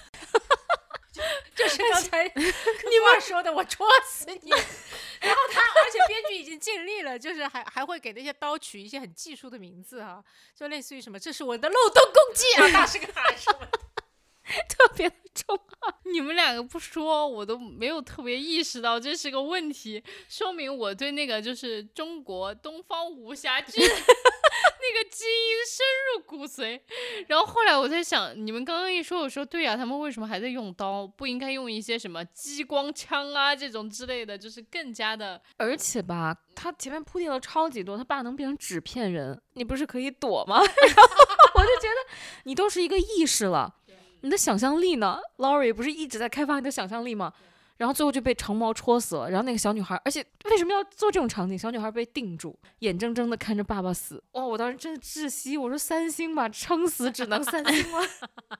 [1.55, 4.53] 就是 刚才你们说的，我戳死你。
[5.29, 10.25] 然后他，而且编剧已经尽力了，就是还还会给那些刀取一些很技术的名字哈、
[10.55, 13.79] 就类似于什么，这是我的漏洞攻击 啊，大声喊什么的。
[14.67, 15.61] 特别重。
[16.05, 23.83] 你们两个不说，我都没有特别意识到这是个问题，说明我对那个就是中国东方武侠剧
[24.93, 26.81] 那个基因深入骨髓。
[27.29, 31.07] 然后后来我在想，你们刚刚一说，我说对呀、他们为什么还在用刀？
[31.07, 40.59] 不应该用一些什么激光枪啊这种之类的，就是更加的而且吧，他前面铺垫了超级多，他爸能变成纸片人，你不是可以躲吗？
[40.59, 40.67] 然
[40.97, 41.25] 后
[41.55, 42.15] 我就觉得
[42.45, 43.75] 你都是一个意识了，
[44.21, 47.33] 你的想象力呢？Laurie 不是一直在开发你的想象力吗？
[47.79, 51.57] 然后最后就被长矛戳死了，然后那个小女孩，而且为什么要做这种场景？
[51.57, 54.45] 小女孩被定住，眼睁睁的看着爸爸死，哇！
[54.45, 58.07] 我当时真的窒息，我说三星吧，撑死只能三星了。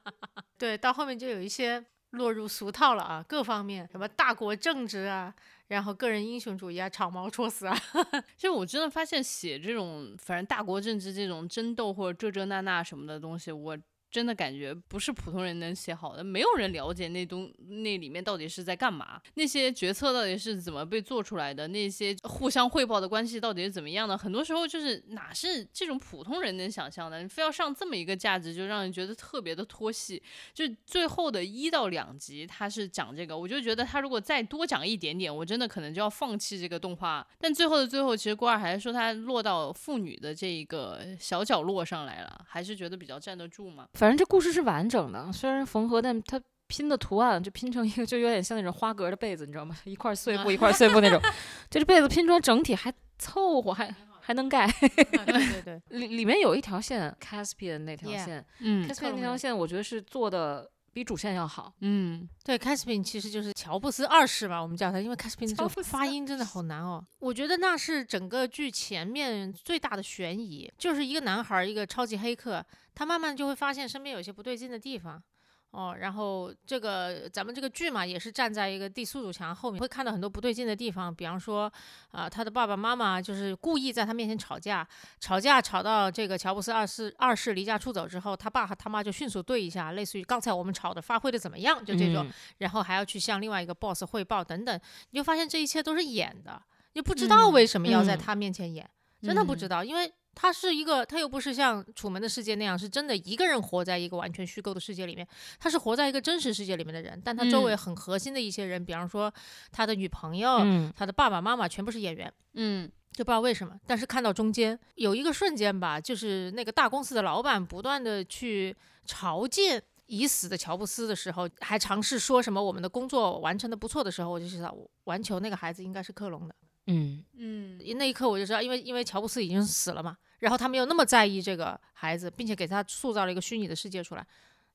[0.57, 5.35] 对，到后面就有一些落入俗套了啊，各方面什么大国政治啊，
[5.67, 7.77] 然后个人英雄主义啊，长毛戳死啊，
[8.39, 13.77] 就我真的发现写这种反正大国政治这种争斗或者这这那那什么的东西，我
[14.11, 30.23] 真的感觉不是普通人能写好的，没有人了解那东那里面到底是在干嘛，那些决策到底是怎么被做出来的，那些互相汇报的关系到底是怎么样的，很多时候就是哪是这种普通人能想象的，你非要上这么一个价值，就让人觉得特别的拖戏。
[30.55, 37.27] 就最后的一到两集，他是讲这个，我就觉得他如果再多讲一点点，我真的可能就要放弃这个动画。
[37.39, 43.87] 但最后的最后，其实郭二还是说他落到妇女的这一个小角落上来了，还是觉得比较站得住嘛。
[43.99, 49.77] 反正这故事是完整的，虽然缝合，但它拼的图案就拼成一个，就有点像那种花格的被子，你知道吗？
[49.83, 51.21] 一块碎布一块碎布那种，
[51.69, 54.71] 就 这被子拼出来整体还凑合，还还能盖。
[54.81, 54.93] 对
[55.25, 61.73] 对对， 里里面有一条线，Caspian 那条线嗯，Caspian 那条线，我觉得是做的比主线要好。
[61.81, 67.01] 嗯，对，Caspian 其实就是乔布斯二世吧，我们叫他，因为 Caspian 这个发音真的好难哦。
[67.21, 72.65] 我觉得那是整个剧前面最大的悬疑，就是一个男孩儿，一个超级黑客，
[72.97, 75.23] 他慢慢就会发现身边有些不对劲的地方。
[75.71, 81.15] 哦，然后这个咱们这个剧嘛，也是站在一个第速堵墙后面，会看到很多不对劲的地方。
[81.15, 81.71] 比方说，
[82.11, 84.87] 啊、他的爸爸妈妈就是故意在他面前吵架，
[85.21, 92.27] 吵架吵到这个乔布斯二世二世离家出走之后，他爸和他妈就迅速对一下，类似于刚才我们吵的发挥的怎么样，就这种。
[92.27, 96.61] 嗯然后还要去向另外一个 boss 汇报等等，你就发现这一切都是演的，
[96.95, 98.89] 你不知道为什么要在嗯他面前演，
[99.23, 105.27] 真的不知嗯道，因为他是一个，他又不是像《楚门的世界》那样是真的一个人活在一个完全虚构的世界里面，
[105.59, 109.33] 他是活在一个真实世界里面的人，但他周围嗯很核心的一些人，比方说
[109.73, 112.33] 他的女朋友、嗯，他的爸爸妈妈全部是演员。
[112.55, 118.77] 嗯就不知道为什么，但是看到中间有一个瞬间吧，就是那个大公司的老板不断的去
[119.07, 124.73] 朝见已死的乔布斯的时候，还尝试说什么我们的工作完成的不错的时候，我就知道
[125.05, 126.55] 玩球那个孩子应该是克隆的。
[126.89, 134.27] 嗯，嗯那一刻我就知道，因为因为乔布斯已经死了嘛，然后他没有那么在意这个孩子，并且给他塑造了一个虚拟的世界出来，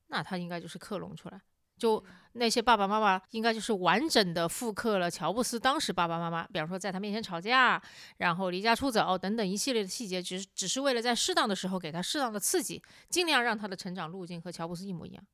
[0.08, 1.40] 那他应该就是克隆出来。
[1.76, 2.02] 就
[2.34, 7.82] 那些爸爸妈妈应该就是完整的复刻了乔布斯当时爸爸妈妈，比方说在他面前吵架，
[8.18, 15.24] 然后离家出走等等一系列的细节，只是只是为了在适当的时候给他适当的刺激，尽量让他的成长路径和乔布斯一模一样。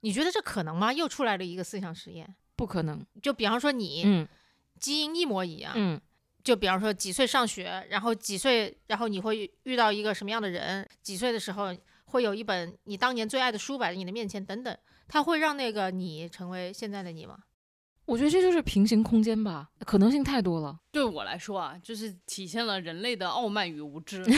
[0.00, 0.90] 你觉得这可能吗？
[0.90, 3.04] 又出来了一个思想实验，不可能。
[3.22, 4.26] 就比方说你嗯
[4.78, 6.00] 基因一模一样，嗯
[6.42, 10.88] 就比方说几岁上学，然后几岁，然后你会遇到一个什么样的人？
[11.02, 11.74] 几岁的时候
[12.04, 14.76] 会有一本你当年最爱的书摆在你的面前，等等，
[15.06, 17.38] 它会让那个你成为现在的你吗？
[18.06, 20.76] 我觉得这就是平行空间吧，可能性太多了。
[20.90, 24.24] 对我来说啊，就是体现了人类的傲慢与无知。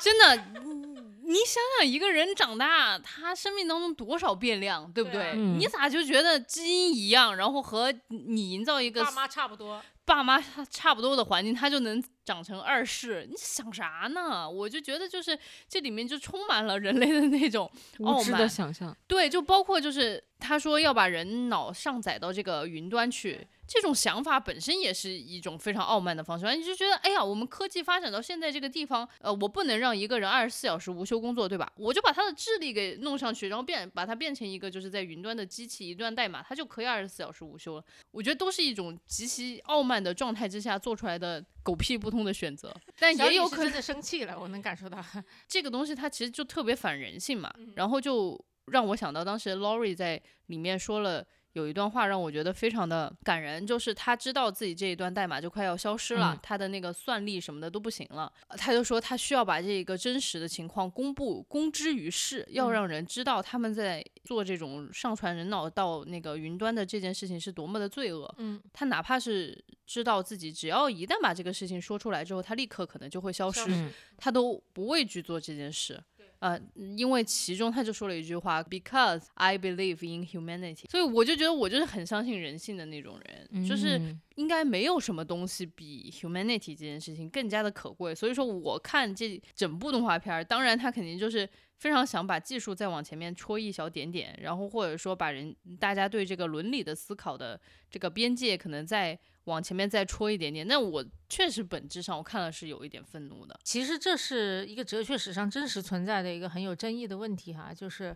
[0.00, 5.20] 真的，你想想，一个人长大，他生命当中多少变量，对不对？
[5.20, 14.48] 对啊嗯你咋就觉得基因一样，然后和你营造一个爸妈差不多，爸妈差不多的环境，他就能长成二世，你想啥呢？
[14.48, 15.38] 我就觉得就是
[15.68, 17.70] 这里面就充满了人类的那种
[18.04, 18.96] 傲慢的慢，想象。
[19.06, 26.46] 对，就包括就是他说要把人脑上载到这个云端去，这种想法本身也是一种非常傲慢的方式。
[26.56, 31.70] 你就觉得，哎呀，我们科技发展到现在这个地方，呃，我不能让一个人二十四小时无休工作，对吧？
[31.76, 37.84] 我就把他的智力给弄上去，然后变把它变成一个就是在云端的机器，一段代码，它就可以二十四小时无休了。
[38.10, 45.04] 我觉得都是一种极其傲慢的状态之下做出来的狗屁不通的选择，但也有可能真的生气了，我能感受到。
[45.46, 48.42] 这个东西它其实就特别反人性嘛，嗯然后就
[48.72, 51.26] 让我想到当时 Lori 在里面说了。
[51.58, 68.32] 有一段话让我觉得非常的感人，就是他知道自己这一段代码就快要消失了，嗯他的那个算力什么的都不行了，呃他就说他需要把这个真实的情况公布公之于世，要嗯让人知道他们在做这种上传人脑到那个云端的这件事情是多么的罪恶。
[68.38, 76.00] 嗯，他哪怕是知道自己只要一旦把这个事情说出来之后，他立刻可能就会消失，嗯他都不畏惧做这件事。
[76.40, 76.60] 呃，
[76.96, 88.14] 因为其中他就说了一句话，because I believe in humanity，所以我就觉得我就是很相信人性的那种人，就是嗯应该没有什么东西比 humanity 这件事情更加的可贵。
[88.14, 97.60] 所以说，我看这整部动画片儿，当然他肯定就是非常想把技术再往前面戳一小点点，然后或者说把人大家对这个伦理的思考的
[97.90, 99.18] 这个边界可能再
[99.48, 100.66] 往前面再戳一点点。
[100.66, 103.58] 那我确实本质上我看了是有一点愤怒的。
[103.64, 108.14] 其实这是一个哲学史上真实存在的一个很有争议的问题哈，就是，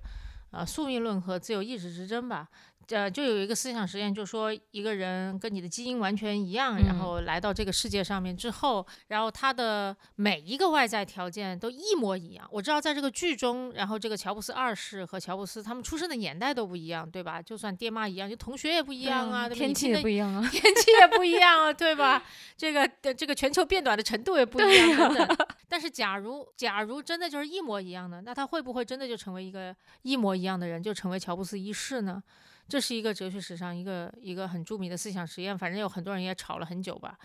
[0.51, 2.49] 啊，宿命论和自由意志之争吧。
[2.93, 12.47] 呃，就有一个思想实验，就说一个人跟你的基因完全一样，然嗯后来到这个世界上面之后，然后他的每一个外在条件都一模一样。
[12.53, 17.41] 我知道在这个剧中，然后这个乔布斯二世和乔布斯他们出生的年代都不一样，对吧？
[17.41, 20.47] 就算爹妈一样，就同学也不一样啊，对吧天气也不一样啊。
[20.53, 22.23] 天气也不一样啊，对吧？
[22.59, 25.37] 这个呃这个全球变暖的程度也不一样等等。
[25.69, 32.23] 但是假如假如真的就是一模一样的，那他会不会真的就成为一个一模一样的人，就成为乔布斯一世呢？
[32.69, 37.19] 这是一个哲学史上一个一个很著名的思想实验，反正有很多人也吵了很久吧。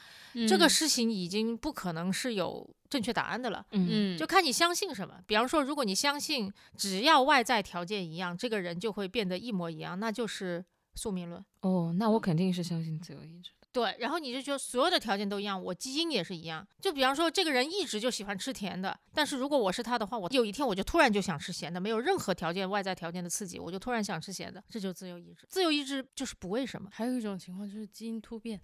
[0.48, 3.66] 这个嗯事情已经不可能是有正确答案的了。
[3.72, 5.22] 嗯嗯，就看你相信什么。
[5.26, 10.66] 比方说，如果你相信只要外在条件一样，这个人就会变得一模一样，那就是
[10.96, 11.44] 宿命论。
[11.62, 13.57] 哦，那我肯定是相信自由意志的。
[13.72, 16.68] 对，然后你就觉得所有的条件都一样，我基因也是一样。
[16.82, 25.45] 就比方说，这个人一直就喜欢吃甜的，但是如果我是他的话，我有一天我就突然就想吃咸的，没有任何条件外在条件的刺激，我就突然想吃咸的，这就是自由意志。
[25.49, 28.59] 自由意志就是不为什么，还有一种情况就是基因突变，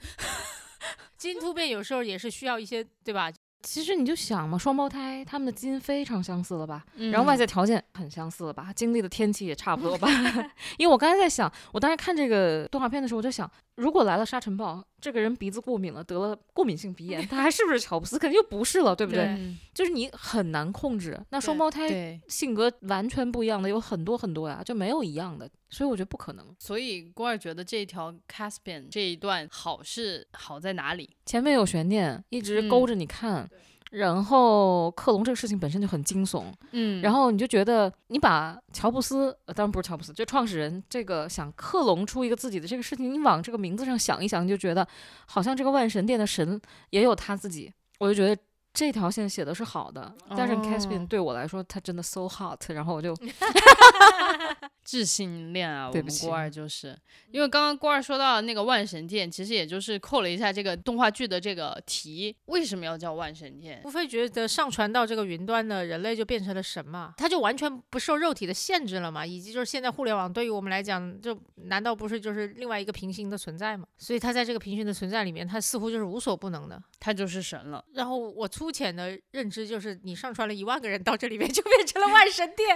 [1.17, 3.31] 基因突变有时候也是需要一些，对吧？
[3.63, 6.85] 其实你就想嘛，双胞胎他们的基因非常相似了吧？
[6.95, 8.71] 嗯然后外在条件很相似了吧？
[8.75, 10.07] 经历的天气也差不多吧？
[10.77, 18.19] 因为我刚才在想，我当时看这个动画片的时候，我就想，如果来了沙尘暴，这个人鼻子过敏了，得了过敏性鼻炎，他还是不是乔布斯？
[18.19, 19.55] 肯定就不是了，对不对？
[19.73, 21.19] 就是你很难控制。
[21.29, 26.45] 那双胞胎，性格完全不一样的有很多很多呀，就没有一样的，所以我觉得不可能。
[26.59, 31.09] 所以郭二觉得这一条 Caspian 这一段好是好在哪里？
[31.25, 33.49] 前面有悬念，一直嗯勾着你看。
[33.93, 36.99] 然后克隆这个事情本身就很惊悚，嗯。
[37.01, 44.87] 然后你就觉得你把乔布斯，呃、当然不是乔布斯，就创始人这个想克隆出一个自己的这个事情，你往这个名字上想一想，你就觉得
[45.27, 48.41] 好像这个万神殿的神也有他自己，我就觉得
[48.73, 50.13] 这条线写的是好的。
[50.29, 53.15] 但是 Caspian 哦对我来说，他真的 so hot，然后我就
[54.83, 56.97] 智性恋啊，我对不起们郭二就是
[57.31, 63.81] 因为刚刚郭二说到那个万神殿，其实也就是扣了一下这个动画剧的这个题，为什么要叫万神殿？
[63.85, 73.85] 无非觉得上传到这个云端的人类就变成了神嘛，他就完全不受肉体的限制了嘛，以及就是现在互联网对于我们来讲，就难道不是就是另外一个平行的存在吗？
[73.97, 76.81] 所以他在这个平行的存在里面，他似乎就是无所不能的。
[76.99, 77.83] 他就是神了。
[77.93, 82.73] 然后我粗浅的认知就是，你上传了一万个人到这里面，就变成了万神殿。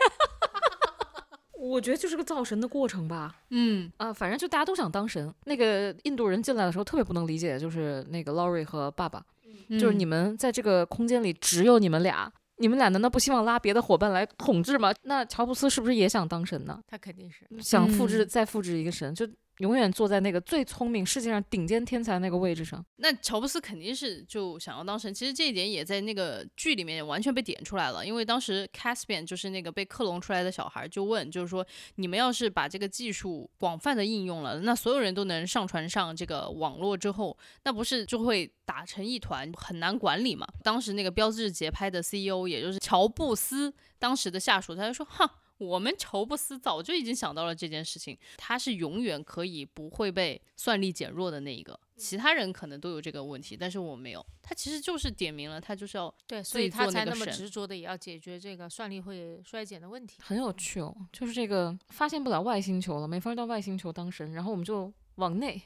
[1.57, 3.38] 我觉得就是个造神的过程吧。
[3.51, 5.33] 嗯啊，反正就大家都想当神。
[5.45, 9.25] 那个印度人进来的时候特别不能理解，就是那个 Laurie 和爸爸，
[9.69, 14.93] 就是你们们在这个空间里只有你们俩，你们俩难道不希望拉别的伙伴来统治吗？
[15.03, 16.81] 那乔布斯是不是也想当神呢？
[16.85, 17.47] 他肯定是。
[17.61, 19.25] 想复制、嗯再复制一个神，就
[19.58, 22.84] 永远坐在那个最聪明、世界上顶尖天才那个位置上。
[22.97, 28.05] 那乔布斯肯定是就想要当神，其实这一点也在那个剧里面完全被点出来了。
[28.05, 40.47] 因为当时 Caspian 就是那个被克隆出来的小孩，就问，就是说你们要是把这个技术广泛的应用了，那所有人都能上传上这个网络之后，那不是就会打成一团，很难管理嘛？
[40.64, 45.39] 当时那个标志节拍的 CEO，也就是乔布斯当时的下属，他就说，哈。
[45.58, 51.80] 我们乔布斯早就已经想到了这件事情，他是永远可以不会被算力减弱的那一个。
[51.95, 54.24] 其他人可能都有这个问题，但是我没有。
[54.43, 60.20] 他其实就是点明了，他就是要对，所以他才那么执着的也要解决这个算力会衰减的问题。
[60.22, 65.60] 很有趣哦，就是这个发现不了外星球了，没法到外星球当神，然后我们就往内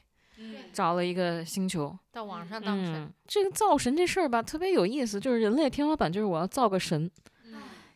[0.72, 1.94] 找了一个星球。
[2.14, 7.12] 到网上当神，嗯，这个造神这事儿吧，特别有意思，就是人类天花板就是我要造个神，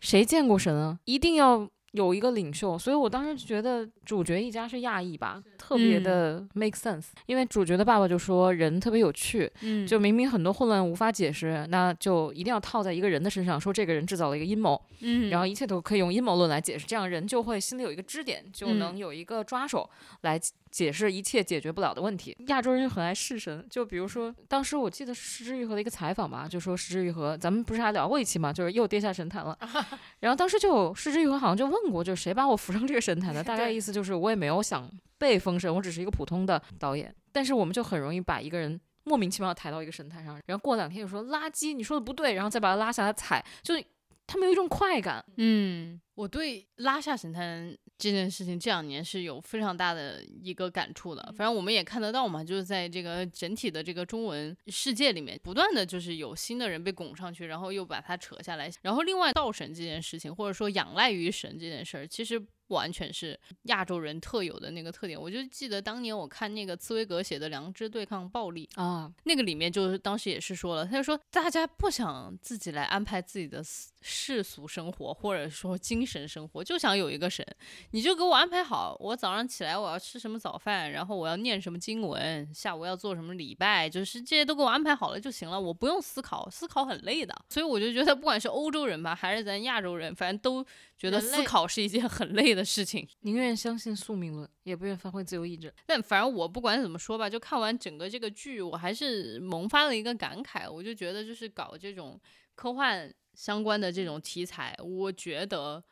[0.01, 0.99] 谁见过神啊？
[1.05, 15.45] 一定要有一个领袖，所以我当时觉得主角一家是亚裔吧，特别的 make sense，、因为主角的爸爸就说人特别有趣，嗯就明明很多混乱无法解释，那就一定要套在一个人的身上，说这个人制造了一个阴谋，嗯然后。
[15.45, 18.79] 一切都可以用阴谋论来解释，这样人就会心里有一个支点，就嗯。
[18.79, 19.89] 能有一个抓手
[20.21, 20.37] 来
[20.75, 22.35] 解释一切解决不了的问题。
[22.47, 29.57] 亚洲人就很爱弑神，就比如说当时我记得是石之愈合的一个采访吧，就说石之愈合，咱们不是还聊过一期嘛，就是又跌下神坛了。
[30.19, 33.41] 然后当时就有石之愈合好像就问过，就是谁把我扶上这个神坛的？
[33.45, 37.15] 大概意思就是我也没有想被封神，我只是一个普通的导演。
[37.31, 38.77] 但是我们就很容易把一个人。
[39.07, 43.85] 莫名其妙地抬到一个神坛上，然后过两天又说垃圾，你说的不对，然后再把他拉下来踩，就是
[44.27, 45.23] 他们有一种快感。
[45.37, 51.23] 嗯，我对拉下神坛这件事情这两年是有非常大的一个感触的。
[51.37, 58.71] 反正我们也看得到嘛，就是在这个整体的这个中文世界里面，不断的就是有新的人被拱上去，然后又把它扯下来。
[58.81, 62.43] 然后另外盗神这件事情，或者说仰赖于神这件事儿，其实。
[62.67, 77.45] 完全是亚洲人特有的那个特点，我就记得当年我看那个茨威格写的《良知对抗暴力》，啊，那个里面就是当时也是说了，他就说大家不想自己来安排自己的世世俗生活，或者说精神生活，就想有一个神，
[77.91, 87.35] 你就给我安排好，我早上起来我要吃什么早饭，然后我要念什么经文，下午要做什么礼拜，就是这些都给我安排好了就行了，我不用思考，思考很累的。
[87.49, 90.65] 所以我就觉得，不管是欧洲人吧，还是咱亚洲人，反正都
[90.97, 93.07] 觉得思考是一件很累的事情。
[93.21, 95.73] 宁愿相信宿命论，也不愿发挥自由意志。
[95.85, 102.19] 但反正我不管怎么说吧，就看完整个这个剧，我还是萌发了一个感慨，我就觉得就是搞这种
[102.55, 105.83] 科幻相关的这种题材，我觉得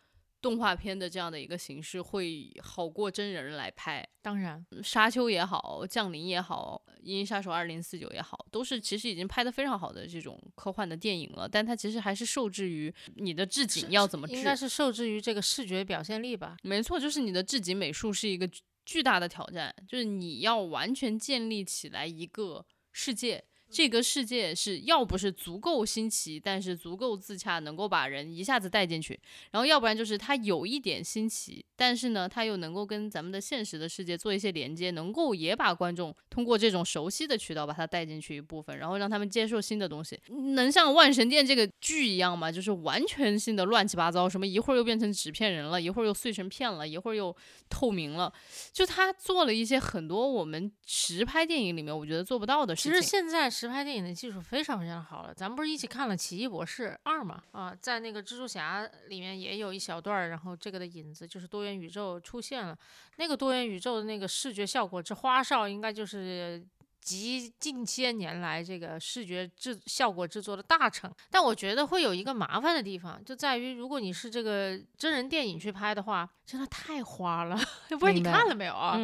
[0.44, 4.06] 动画片的这样的一个形式会好过真人来拍。
[4.22, 14.34] 当然，沙丘也好，降临也好，银翼杀手二零四九也好，都是其实已经拍得非常好的这种科幻的电影了，但它其实还是受制于你的置景要怎么制。
[14.36, 16.58] 应该是受制于这个视觉表现力吧。
[16.62, 23.42] 没错，就是你的置景美术是一个巨巨大的挑战，就是你要完全建立起来一个世界。
[23.74, 29.18] 这个世界是要不是足够新奇，但是足够自洽，能够把人一下子带进去；
[29.52, 40.20] 然后要不然就是它有一点新奇，但是呢，它又能够跟咱们的现实的世界做一些连接，能够也把观众通过这种熟悉的渠道把它带进去一部分，然后让他们接受新的东西。
[40.54, 42.52] 能像《万神殿》这个剧一样吗？
[42.52, 47.36] 就是完全性的乱七八糟，什么一会儿又变成纸片人了，一会儿又碎成片了，一会儿又
[47.70, 48.32] 透明了，
[48.72, 52.92] 就他做了一些很多我们实拍电影里面我觉得做不到的事情。
[52.92, 57.42] 其实现在实拍电影的技术非常非常好了，咱们不是一起看了《奇异博士二》吗？
[57.52, 62.78] 啊，在那个蜘蛛侠里面也有一小段，然后这个的影子就是多元宇宙出现了。
[63.18, 66.66] 那个多元宇宙的那个视觉效果之花哨，应该就是
[67.04, 71.14] 集近些年来这个视觉制效果制作的大成。
[71.30, 77.60] 但我觉得会有一个麻烦的地方，就在于如果你是这个真人电影去拍的话，真的太花了。
[78.00, 78.98] 不是你看了没有啊？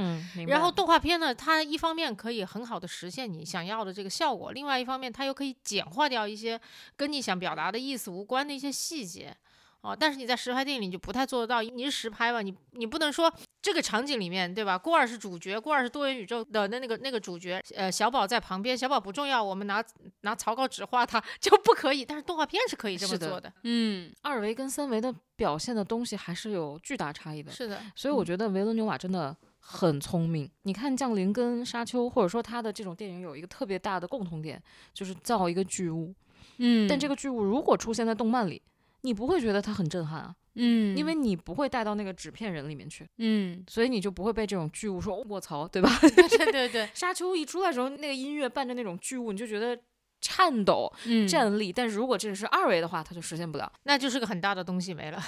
[0.48, 6.60] 然后动画片呢，它一方面可以很好的实现你想要的这个效果，另外一方面它又可以简化掉一些
[6.96, 9.36] 跟你想表达的意思无关的一些细节。
[9.82, 14.78] 哦，但是你在实拍电影里就不太做得到，你是实拍吧，你你不能说这个场景里面，对吧？
[14.78, 19.82] 郭二是主角，郭二是多元宇宙的那那个那个主角，呃，小宝在旁边，小宝不重要，我们拿
[20.22, 23.52] 拿草稿纸画他 就不可以，但是动画片是可以这么做的。
[23.64, 27.52] 嗯，二维跟三维的表现的东西还是有巨大差异的。
[27.52, 30.50] 是的，所以我觉得维伦纽瓦真的很聪明。
[30.64, 34.62] 你看《降临》跟《沙丘》，或者说他的这种电影有一个特别大的共同点，
[34.94, 36.14] 就是造一个巨物。
[36.62, 38.62] 嗯但这个巨物如果出现在动漫里，
[39.02, 45.90] 你不会觉得它很震撼啊，嗯，因为你不会带到那个纸片人里面去，嗯所以你就不会被这种巨物说“卧槽”，对吧？
[46.02, 49.80] 对对对，沙丘一出来的时候，那个音乐伴着那种巨物，你就觉得
[50.22, 51.72] 颤抖、嗯站立。
[51.72, 53.72] 但是如果这是二维的话，它就实现不了。
[53.84, 55.24] 那就是个很大的东西没了。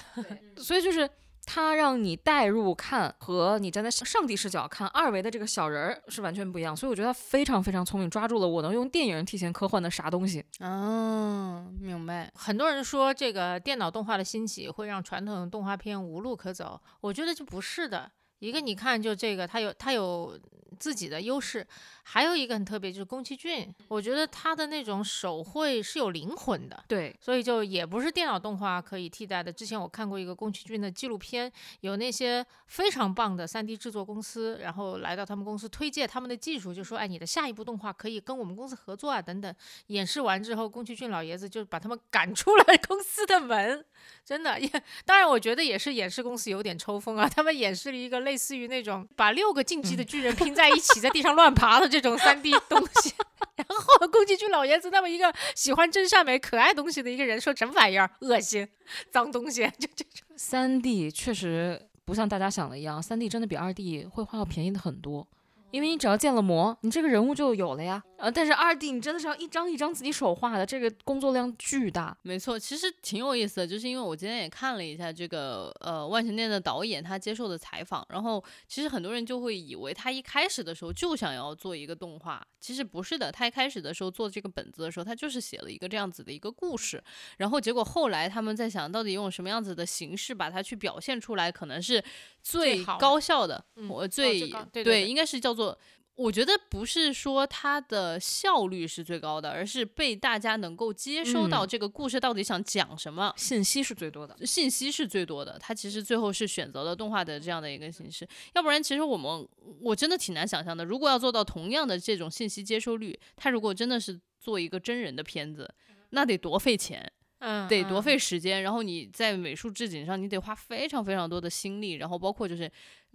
[0.58, 1.10] 所以就是
[1.46, 6.76] 它让你代入看和你站在上帝视角看二维的这个小人儿是完全不一样。
[6.76, 10.46] 所以我觉得他非常非常聪明，抓住了我能用电影体现科幻的啥东西。
[10.60, 12.32] 嗯，明白。
[12.36, 18.12] 很多人说这个电脑动画的兴起会让传统动画片无路可走，我觉得就不是的。
[18.40, 20.40] 一个你看，就这个，它有它有
[20.82, 21.66] 自己的优势。
[22.04, 26.84] 还有一个很特别，就是宫崎骏，我觉得他的那种手绘是有灵魂的。
[26.88, 29.54] 对，所以就也不是电脑动画可以替代的。
[29.54, 31.50] 之前我看过一个宫崎骏的纪录片，
[31.82, 39.54] 有那些非常棒的 3D 制作公司，然后来到他们公司推荐他们的技术，就说：“哎，你的下一部动画可以跟我们公司合作啊，等等。”
[39.88, 43.86] 演示完之后，宫崎骏老爷子就把他们赶出了 公司的门，
[44.26, 44.68] 真的也。
[45.06, 47.30] 当然，我觉得也是演示公司有点抽风啊。
[47.30, 53.14] 他们演示了一个类似于那种把六个晋级的巨人拼在一起，在地上乱爬的这种三 D 东西。
[53.56, 58.68] 然后宫崎骏老爷子那么一个喜欢真善美、可爱东西的一个人，说什么玩意儿，恶心，
[59.12, 60.26] 脏东西，就这种。
[60.36, 65.28] 三 D 确实不像大家想的一样，三 D 真的比二 D 绘画要便宜的很多。
[65.70, 68.04] 因为你只要建了模，你这个人物就有了呀。
[68.22, 72.16] 呃，但是二 D 你真的是要一张一张自己手画的，这个工作量巨大。
[72.22, 83.32] 没错，其实挺有意思的，就是因为我今天也看了一下这个呃万神殿的导演他接受的采访，然后其实很多人就会以为他一开始的时候就想要做一个动画，其实不是的。
[83.32, 87.04] 他一开始的时候做这个本子的时候，他就是写了一个这样子的一个故事，
[87.38, 92.04] 然后结果后来他们在想到底用什么样子的形式把它去表现出来，可能是
[92.44, 95.76] 最高效的，我最对，应该是叫做。
[96.22, 105.58] 我觉得不是说它的效率是最高的，而是被大家能够接收到这个故事到底想讲什么，信息是最多的，信息是最多的。
[105.60, 109.48] 它其实最后是选择了动画的这样的一个形式，要不然其实我们
[109.82, 110.86] 我真的挺难想象的。
[110.86, 115.68] 如果要做到同样的这种信息接收率，它如果真的是做一个真人的片子，
[116.12, 122.72] 那得多费钱，嗯，得多费时间，然后你在美术置景上你得花非常非常多的心力，然后包括就是。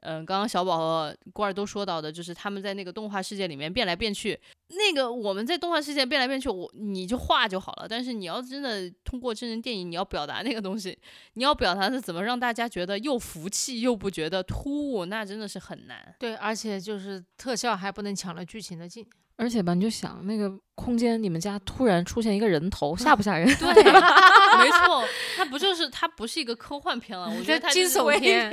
[0.06, 4.38] 嗯，刚刚小宝和郭儿都说到的，就是他们在那个动画世界里面变来变去。
[4.68, 7.86] 那个我们在动画世界变来变去，我你就画就好了。
[7.88, 10.96] 但是你要真的通过真人电影，你要表达那个东西，
[11.34, 16.14] 你要表达的怎么让大家觉得又服气又不觉得突兀，那真的是很难。
[16.20, 19.04] 对，而且就是特效还不能抢了剧情的劲。
[19.38, 23.46] 而且吧，你就想那个空间，你们家突然出现一个人头，吓不吓人？
[23.60, 25.04] 对，没错，
[25.36, 27.28] 它不就是它不是一个科幻片了？
[27.38, 28.50] 我觉得它惊悚片。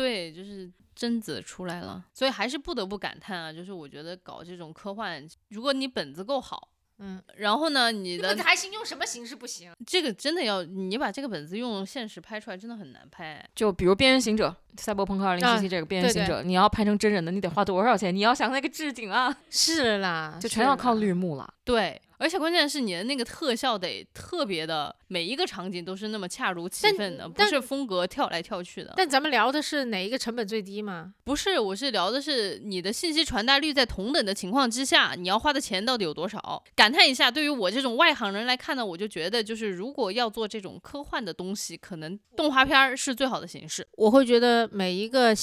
[0.00, 6.68] 对，就是贞子出来了，所以还是不得不感叹啊，就是我觉得搞这种科幻，如果你本子够好。
[7.02, 7.90] 嗯，然后呢？
[7.90, 9.72] 你的还行，用什么形式不行？
[9.86, 13.42] 这个真的要你把这个本子用现实拍出来，真的很难拍。
[13.54, 18.14] 就比如《边缘行者》赛博朋克二零七七这个《边缘行者》，你要拍成真人的，你得花多少钱？
[18.14, 21.54] 你要想那个置景啊，是啦，就全要靠绿幕了。
[21.64, 21.98] 对。
[22.20, 28.92] 而且关键是你的那个特效得特别的，每一个场景都是那么恰如其分的，不是风格跳来跳去的。
[28.94, 31.14] 但咱们聊的是哪一个成本最低吗？
[31.24, 36.62] 不是，我是聊的是你的信息传达率在同等的情况之下，你要花的钱到底有多少？
[36.76, 43.88] 感叹一下，对于我这种外行人来看呢，我就觉得就是如果要做这种科幻的东西，可能动画片儿是最好的形式。
[43.92, 45.34] 我会觉得每一个。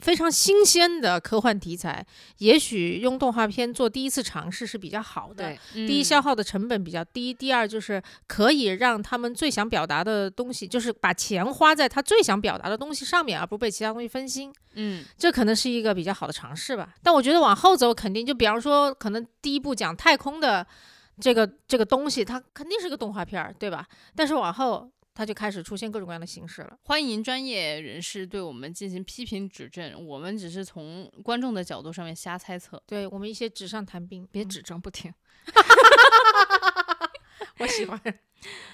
[0.00, 2.04] 非常新鲜的科幻题材，
[2.38, 5.56] 也许用动画片做第一次尝试是比较好的。
[5.72, 14.52] 第一，消耗的成本比较低；第二，就是可以让他们最想表达的东西，就是把钱花在他最想表达的东西上面，而不被其他东西分心。
[14.74, 16.94] 嗯，这可能是一个比较好的尝试吧。
[17.02, 20.66] 但我觉得往后走，肯定就比方说，可能第一部讲太空的
[21.20, 23.86] 这个这个东西，它肯定是个动画片儿，对吧？
[24.14, 24.90] 但是往后。
[25.14, 26.76] 它就开始出现各种各样的形式了。
[26.82, 32.82] 欢迎专业人士对我们进行批评指正，我们只是从观众的角度上面瞎猜测。
[32.86, 35.12] 对我们一些纸上谈兵，别指正不听。
[37.60, 38.00] 我喜欢。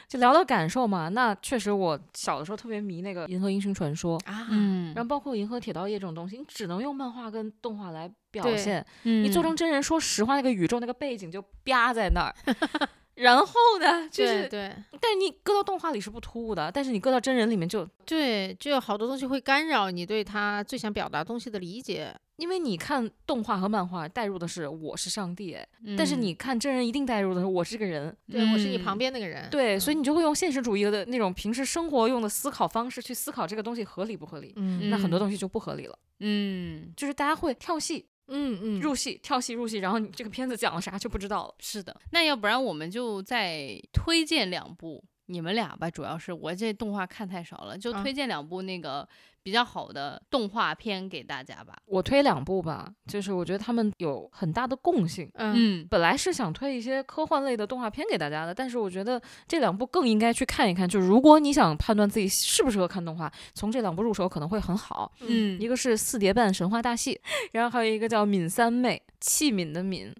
[0.08, 1.08] 就聊到感受嘛。
[1.10, 8.84] 那确实，我小的时候特别迷那个《银河英雄传说》啊，嗯，然后包括《银河铁道夜》这种东西，你只能用漫画跟动画来表现。
[9.04, 12.34] 嗯你做成真人，说实话，那个宇宙那个背景就啪在那儿。
[13.20, 22.14] 然后呢，就是对，但是你搁到动画里是不突兀的，但是你搁到真人里面就对，就有好多东西会干扰你对他最想表达东西的理解。
[22.36, 25.54] 因为你看动画和漫画带入的是我是上帝，
[25.98, 29.46] 但是你看真人一定带入的是我是个人，对我是你旁边那个人。
[29.50, 34.54] 对，所以你就会用现实主义的那种平时生活用的思考方式去思考这个东西合理不合理。
[34.56, 35.98] 嗯，那很多东西就不合理了。
[36.20, 38.06] 嗯，就是大家会跳戏。
[38.30, 41.54] 嗯嗯，入戏跳戏入戏，然后你这个片子讲了啥就不知道了。
[41.58, 49.08] 是的，那要不然我们就再推荐两部，你们俩吧，主要是我这动画看太少了，就推荐两部那个。
[49.42, 55.30] 比较好的动画片给大家吧，我推两部吧，就是我觉得他们有很大的共性。
[55.32, 59.18] 嗯，本来是想推一些科幻类的动画片给大家的，但是我觉得
[59.48, 60.86] 这两部更应该去看一看。
[60.86, 65.10] 就如果你想判断自己适不适合看动画，从这两部入手可能会很好。
[65.20, 67.14] 嗯，一个是《四叠半神话大戏》，
[67.52, 70.14] 然后还有一个叫《敏三妹》，器皿的敏，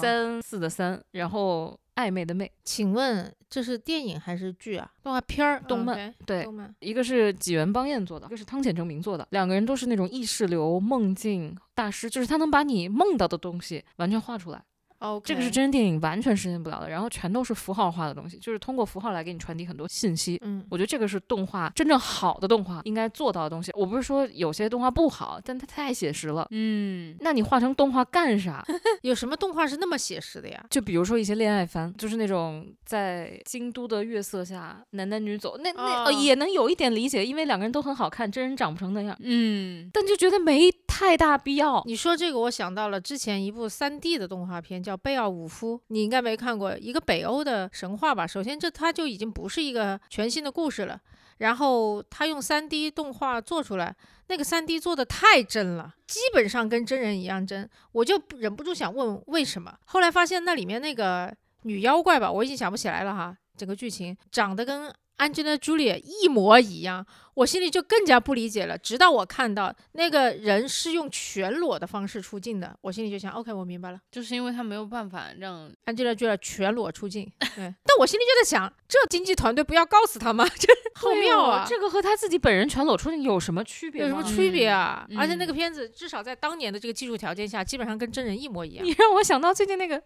[0.00, 2.48] 三四的三，然后暧昧的昧。
[2.62, 3.34] 请问。
[3.52, 4.90] 这是电影还是剧啊？
[5.02, 6.74] 动画片儿，动漫对动漫。
[6.80, 14.64] 一个是纪元邦彦做的，一个是汤浅证明做的，两个人都是那种意识流、梦境大师，就是他能把你梦到的东西完全画出来。
[15.02, 20.38] 哦，这个是真人电影完全实现不了的，然后全都是符号化的东西，就是通过符号来给你传递很多信息。
[20.42, 23.72] 嗯，我觉得这个是动画真正好的动画应该做到的东西。
[23.74, 26.46] 我不是说有些动画不好，但它太写实了。
[26.50, 28.64] 嗯，那你画成动画干啥？
[29.02, 30.64] 有什么动画是那么写实的呀？
[30.70, 41.82] 就比如说一些恋爱番，就是那种在京都的月色下男男女走，那那、呃哦也能有一点理解，因为两个人都很好看，真人长不成那样，嗯，但就觉得没太大必要。
[41.86, 48.26] 你说这个，我想到了之前一部三 D 的动画片，叫《贝奥武夫》，你应该没看过，一个北欧的神话吧？
[48.26, 51.00] 首先，这它就已经不是一个全新的故事了。
[51.38, 53.96] 然后他用3 D 动画做出来，
[54.28, 59.74] 那个3 D 做的太真了，基本上跟真人一样真，我就忍不住想问为什么。
[59.86, 67.04] 后来发现那里面那个女妖怪吧，我已经想不起来了哈，整个剧情长得跟 Angela Julia 一模一样，
[67.34, 68.76] 我心里就更加不理解了。
[68.76, 77.30] 直到我看到那个人是用全裸的方式出镜的，我心里就想，OK，我明白了就是因为他没有办法让，Angela 全裸出镜。
[77.56, 80.46] 对，但我心里就在想，这经纪团队不要告诉他吗？
[80.58, 81.66] 这好对哦妙啊！
[81.66, 84.02] 这个和他自己本人全裸出镜有什么区别？
[84.02, 85.06] 有什么区别啊？
[85.08, 88.90] 嗯而且那嗯个片子至少在当年的这个技术条件下，基本上跟真人一模一样你。
[88.98, 90.02] 让我想到最近那个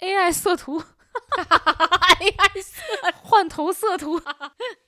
[0.00, 0.78] AI 色图，
[1.40, 2.82] AI 色
[3.22, 4.20] 换头色图，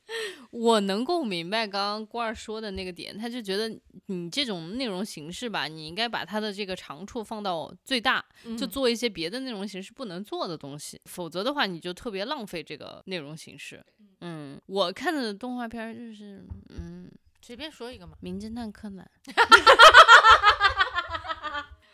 [0.50, 3.68] 我能够明白刚刚郭二说的那个点，他就觉得
[4.06, 8.24] 你这种内容形式吧，你应该把它的这个长处放到最大，
[8.58, 13.84] 就嗯做一些别的内容形式不能做的东西，否则的话你就特别浪费这个内容形式。
[14.20, 18.14] 嗯，我看的动画片儿就是嗯，随便说一个嘛。
[18.20, 19.08] 《名侦探柯南》。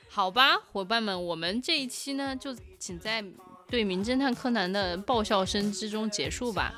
[0.09, 3.21] 好吧，伙伴们，我们这一期呢，就请在
[3.69, 6.73] 对《名侦探柯南》的爆笑声之中结束吧。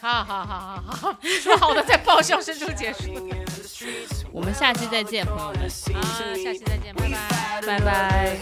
[0.00, 3.10] 好好好好好，说好的在爆笑声中结束。
[4.32, 5.62] 我们下期再见，朋友们。
[5.64, 5.68] 啊，
[6.42, 8.36] 下期再见，拜拜，拜拜。